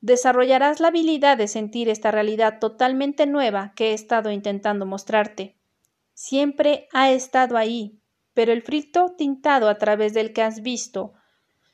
desarrollarás 0.02 0.82
la 0.82 0.90
habilidad 0.90 1.36
de 1.36 1.48
sentir 1.48 1.90
esta 1.90 2.12
realidad 2.12 2.60
totalmente 2.60 3.26
nueva 3.26 3.74
que 3.76 3.90
he 3.90 3.94
estado 3.94 4.30
intentando 4.30 4.86
mostrarte. 4.86 5.58
Siempre 6.14 6.88
ha 6.94 7.10
estado 7.10 7.58
ahí, 7.58 8.00
pero 8.36 8.54
el 8.54 8.62
filtro 8.62 9.16
tintado 9.18 9.68
a 9.68 9.80
través 9.80 10.14
del 10.14 10.32
que 10.32 10.44
has 10.44 10.62
visto 10.62 11.14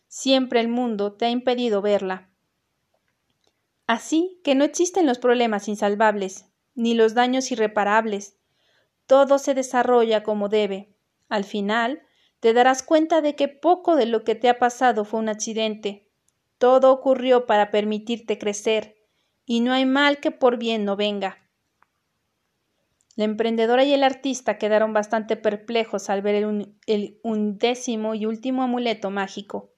siempre 0.08 0.62
el 0.62 0.70
mundo 0.70 1.12
te 1.12 1.26
ha 1.26 1.30
impedido 1.30 1.82
verla. 1.82 2.30
Así 3.86 4.40
que 4.46 4.56
no 4.56 4.64
existen 4.64 5.06
los 5.06 5.20
problemas 5.20 5.68
insalvables, 5.68 6.46
ni 6.82 6.96
los 6.96 7.14
daños 7.14 7.52
irreparables. 7.52 8.40
Todo 9.06 9.38
se 9.38 9.54
desarrolla 9.54 10.24
como 10.24 10.50
debe. 10.50 10.96
Al 11.30 11.44
final, 11.44 12.02
te 12.40 12.54
darás 12.54 12.82
cuenta 12.82 13.22
de 13.22 13.36
que 13.36 13.48
poco 13.48 13.96
de 13.96 14.08
lo 14.08 14.24
que 14.24 14.34
te 14.34 14.50
ha 14.50 14.58
pasado 14.58 15.06
fue 15.06 15.20
un 15.20 15.30
accidente, 15.30 16.10
todo 16.58 16.92
ocurrió 16.92 17.46
para 17.46 17.70
permitirte 17.70 18.40
crecer, 18.40 18.96
y 19.46 19.60
no 19.60 19.74
hay 19.74 19.86
mal 19.86 20.20
que 20.20 20.32
por 20.32 20.58
bien 20.58 20.84
no 20.84 20.96
venga. 20.96 21.38
La 23.16 23.26
emprendedora 23.26 23.84
y 23.84 23.94
el 23.94 24.04
artista 24.04 24.58
quedaron 24.58 24.92
bastante 24.92 25.36
perplejos 25.36 26.10
al 26.10 26.24
ver 26.24 26.44
el, 26.88 27.20
undécimo 27.22 28.16
y 28.16 28.26
último 28.26 28.64
amuleto 28.64 29.12
mágico. 29.12 29.76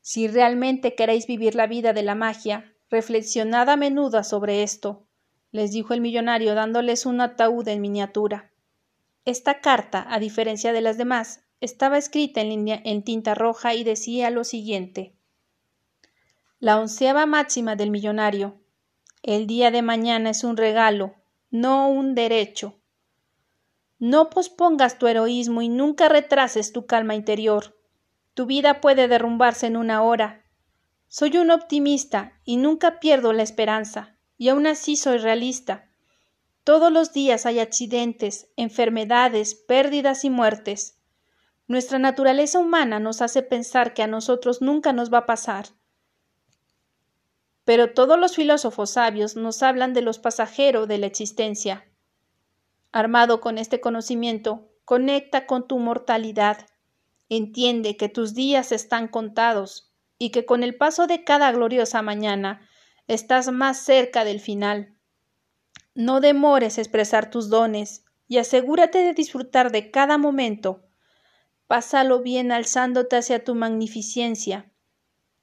Si 0.00 0.28
realmente 0.28 0.94
queréis 0.94 1.26
vivir 1.26 1.54
la 1.54 1.66
vida 1.66 1.92
de 1.92 2.02
la 2.02 2.14
magia, 2.14 2.74
reflexionad 2.88 3.68
a 3.68 3.76
menudo 3.76 4.24
sobre 4.24 4.62
esto, 4.62 5.09
les 5.52 5.72
dijo 5.72 5.94
el 5.94 6.00
millonario 6.00 6.54
dándoles 6.54 7.06
un 7.06 7.20
ataúd 7.20 7.66
en 7.68 7.80
miniatura. 7.80 8.50
Esta 9.24 9.60
carta, 9.60 10.06
a 10.08 10.18
diferencia 10.18 10.72
de 10.72 10.80
las 10.80 10.98
demás, 10.98 11.44
estaba 11.60 11.98
escrita 11.98 12.40
en, 12.40 13.02
tinta 13.04 13.34
roja 13.34 13.74
y 13.74 13.84
decía 13.84 14.30
lo 14.30 14.44
siguiente 14.44 15.14
la 16.60 16.78
onceava 16.78 17.24
máxima 17.24 17.74
del 17.74 17.90
millonario. 17.90 18.60
El 19.22 19.46
día 19.46 19.70
de 19.70 19.80
mañana 19.80 20.28
es 20.28 20.44
un 20.44 20.58
regalo, 20.58 21.14
no 21.50 21.88
un 21.88 22.14
derecho. 22.14 22.78
No 23.98 24.28
pospongas 24.28 24.98
tu 24.98 25.06
heroísmo 25.06 25.62
y 25.62 25.70
nunca 25.70 26.10
retrases 26.10 26.72
tu 26.72 26.84
calma 26.84 27.14
interior. 27.14 27.78
Tu 28.34 28.44
vida 28.44 28.82
puede 28.82 29.08
derrumbarse 29.08 29.68
en 29.68 29.78
una 29.78 30.02
hora. 30.02 30.44
Soy 31.08 31.38
un 31.38 31.50
optimista 31.50 32.38
y 32.44 32.58
nunca 32.58 33.00
pierdo 33.00 33.32
la 33.32 33.42
esperanza, 33.42 34.18
y 34.40 34.48
aún 34.48 34.66
así 34.66 34.96
soy 34.96 35.18
realista. 35.18 35.88
Todos 36.64 36.90
los 36.90 37.12
días 37.12 37.46
hay 37.46 37.60
accidentes, 37.60 38.48
enfermedades, 38.56 39.54
pérdidas 39.54 40.24
y 40.24 40.30
muertes. 40.30 40.98
Nuestra 41.68 42.00
naturaleza 42.00 42.58
humana 42.58 42.98
nos 42.98 43.22
hace 43.22 43.42
pensar 43.42 43.94
que 43.94 44.02
a 44.02 44.08
nosotros 44.08 44.60
nunca 44.60 44.92
nos 44.92 45.14
va 45.14 45.18
a 45.18 45.26
pasar 45.26 45.66
pero 47.70 47.92
todos 47.92 48.18
los 48.18 48.34
filósofos 48.34 48.90
sabios 48.90 49.36
nos 49.36 49.62
hablan 49.62 49.92
de 49.92 50.02
los 50.02 50.18
pasajeros 50.18 50.88
de 50.88 50.98
la 50.98 51.06
existencia. 51.06 51.86
Armado 52.90 53.40
con 53.40 53.58
este 53.58 53.80
conocimiento, 53.80 54.68
conecta 54.84 55.46
con 55.46 55.68
tu 55.68 55.78
mortalidad. 55.78 56.66
Entiende 57.28 57.96
que 57.96 58.08
tus 58.08 58.34
días 58.34 58.72
están 58.72 59.06
contados 59.06 59.92
y 60.18 60.30
que 60.30 60.44
con 60.44 60.64
el 60.64 60.74
paso 60.74 61.06
de 61.06 61.22
cada 61.22 61.52
gloriosa 61.52 62.02
mañana 62.02 62.68
estás 63.12 63.50
más 63.52 63.78
cerca 63.78 64.24
del 64.24 64.40
final. 64.40 64.96
No 65.94 66.20
demores 66.20 66.78
expresar 66.78 67.30
tus 67.30 67.50
dones 67.50 68.04
y 68.28 68.38
asegúrate 68.38 68.98
de 68.98 69.14
disfrutar 69.14 69.70
de 69.72 69.90
cada 69.90 70.18
momento. 70.18 70.84
Pásalo 71.66 72.20
bien 72.20 72.52
alzándote 72.52 73.16
hacia 73.16 73.44
tu 73.44 73.54
magnificencia 73.54 74.70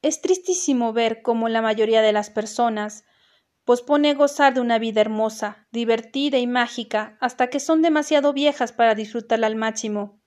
es 0.00 0.20
tristísimo 0.20 0.92
ver 0.92 1.22
cómo 1.22 1.48
la 1.48 1.62
mayoría 1.62 2.02
de 2.02 2.12
las 2.12 2.30
personas 2.30 3.04
pospone 3.64 4.14
gozar 4.14 4.54
de 4.54 4.60
una 4.60 4.78
vida 4.78 5.00
hermosa, 5.00 5.66
divertida 5.72 6.38
y 6.38 6.46
mágica 6.46 7.18
hasta 7.20 7.48
que 7.50 7.60
son 7.60 7.82
demasiado 7.82 8.32
viejas 8.32 8.72
para 8.72 8.94
disfrutarla 8.94 9.48
al 9.48 9.56
máximo. 9.56 10.20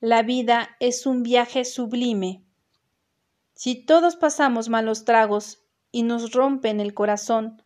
La 0.00 0.22
vida 0.22 0.76
es 0.80 1.06
un 1.06 1.22
viaje 1.22 1.64
sublime. 1.64 2.44
Si 3.54 3.74
todos 3.86 4.16
pasamos 4.16 4.68
malos 4.68 5.04
tragos, 5.04 5.64
y 5.92 6.02
nos 6.02 6.32
rompen 6.32 6.80
el 6.80 6.94
corazón, 6.94 7.62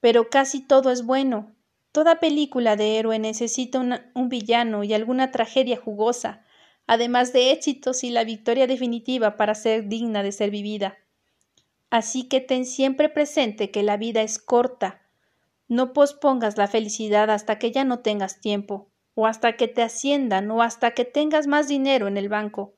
pero 0.00 0.30
casi 0.30 0.60
todo 0.60 0.90
es 0.90 1.04
bueno. 1.04 1.54
Toda 1.92 2.20
película 2.20 2.76
de 2.76 2.98
héroe 2.98 3.18
necesita 3.18 3.80
un 4.14 4.28
villano 4.28 4.84
y 4.84 4.92
alguna 4.92 5.30
tragedia 5.30 5.76
jugosa, 5.76 6.44
además 6.86 7.32
de 7.32 7.52
éxitos 7.52 8.04
y 8.04 8.10
la 8.10 8.24
victoria 8.24 8.66
definitiva 8.66 9.36
para 9.36 9.54
ser 9.54 9.88
digna 9.88 10.22
de 10.22 10.32
ser 10.32 10.50
vivida. 10.50 10.98
Así 11.90 12.28
que 12.28 12.40
ten 12.40 12.66
siempre 12.66 13.08
presente 13.08 13.70
que 13.70 13.82
la 13.82 13.96
vida 13.96 14.22
es 14.22 14.38
corta. 14.38 15.02
No 15.68 15.92
pospongas 15.92 16.58
la 16.58 16.68
felicidad 16.68 17.30
hasta 17.30 17.58
que 17.58 17.72
ya 17.72 17.84
no 17.84 18.00
tengas 18.00 18.40
tiempo, 18.40 18.88
o 19.14 19.26
hasta 19.26 19.56
que 19.56 19.68
te 19.68 19.82
asciendan, 19.82 20.50
o 20.50 20.62
hasta 20.62 20.92
que 20.92 21.04
tengas 21.04 21.46
más 21.46 21.68
dinero 21.68 22.08
en 22.08 22.16
el 22.16 22.28
banco. 22.28 22.74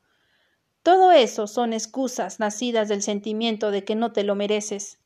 Todo 0.89 1.13
eso 1.13 1.47
son 1.47 1.75
excusas 1.75 2.41
nacidas 2.41 2.89
del 2.89 3.03
sentimiento 3.03 3.71
de 3.71 3.85
que 3.85 3.95
no 3.95 4.15
te 4.15 4.25
lo 4.25 4.35
mereces. 4.35 4.99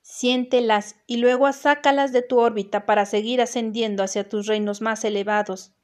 Siéntelas 0.00 0.96
y 1.06 1.18
luego 1.18 1.52
sácalas 1.52 2.12
de 2.12 2.22
tu 2.22 2.38
órbita 2.38 2.86
para 2.86 3.04
seguir 3.04 3.42
ascendiendo 3.42 4.02
hacia 4.02 4.26
tus 4.26 4.46
reinos 4.46 4.80
más 4.80 5.04
elevados. 5.04 5.74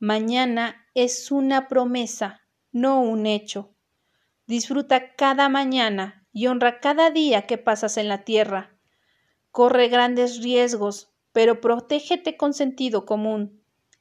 Mañana 0.00 0.88
es 0.94 1.30
una 1.30 1.68
promesa, 1.68 2.40
no 2.72 3.00
un 3.00 3.26
hecho. 3.26 3.76
Disfruta 4.48 5.14
cada 5.14 5.48
mañana 5.48 6.26
y 6.32 6.48
honra 6.48 6.80
cada 6.80 7.12
día 7.12 7.42
que 7.42 7.58
pasas 7.58 7.96
en 7.96 8.08
la 8.08 8.24
tierra. 8.24 8.76
Corre 9.52 9.86
grandes 9.86 10.42
riesgos, 10.42 11.12
pero 11.30 11.60
protégete 11.60 12.36
con 12.36 12.54
sentido 12.54 13.06
común. 13.06 13.57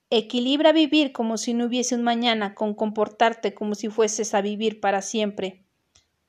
Equilibra 0.09 0.71
vivir 0.71 1.11
como 1.11 1.37
si 1.37 1.53
no 1.53 1.65
hubiese 1.65 1.93
un 1.93 2.01
mañana 2.01 2.55
con 2.55 2.73
comportarte 2.73 3.53
como 3.53 3.75
si 3.75 3.89
fueses 3.89 4.33
a 4.33 4.41
vivir 4.41 4.79
para 4.79 5.01
siempre. 5.01 5.65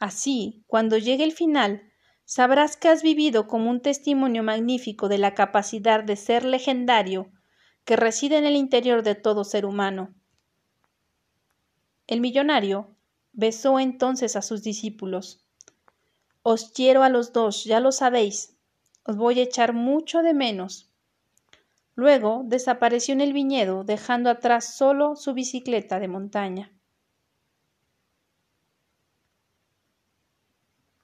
Así, 0.00 0.64
cuando 0.66 0.98
llegue 0.98 1.22
el 1.22 1.32
final, 1.32 1.82
sabrás 2.24 2.76
que 2.76 2.88
has 2.88 3.04
vivido 3.04 3.46
como 3.46 3.70
un 3.70 3.80
testimonio 3.80 4.42
magnífico 4.42 5.08
de 5.08 5.18
la 5.18 5.34
capacidad 5.34 6.02
de 6.02 6.16
ser 6.16 6.44
legendario 6.44 7.30
que 7.84 7.94
reside 7.94 8.36
en 8.36 8.46
el 8.46 8.56
interior 8.56 9.04
de 9.04 9.14
todo 9.14 9.44
ser 9.44 9.64
humano. 9.64 10.12
El 12.08 12.20
millonario 12.20 12.96
besó 13.32 13.78
entonces 13.78 14.34
a 14.34 14.42
sus 14.42 14.64
discípulos. 14.64 15.46
Os 16.42 16.70
quiero 16.70 17.04
a 17.04 17.10
los 17.10 17.32
dos, 17.32 17.64
ya 17.64 17.78
lo 17.78 17.92
sabéis. 17.92 18.56
Os 19.04 19.16
voy 19.16 19.38
a 19.38 19.44
echar 19.44 19.72
mucho 19.72 20.22
de 20.22 20.34
menos. 20.34 20.87
Luego 21.98 22.42
desapareció 22.46 23.12
en 23.12 23.20
el 23.20 23.32
viñedo, 23.32 23.82
dejando 23.82 24.30
atrás 24.30 24.76
solo 24.76 25.16
su 25.16 25.34
bicicleta 25.34 25.98
de 25.98 26.06
montaña. 26.06 26.70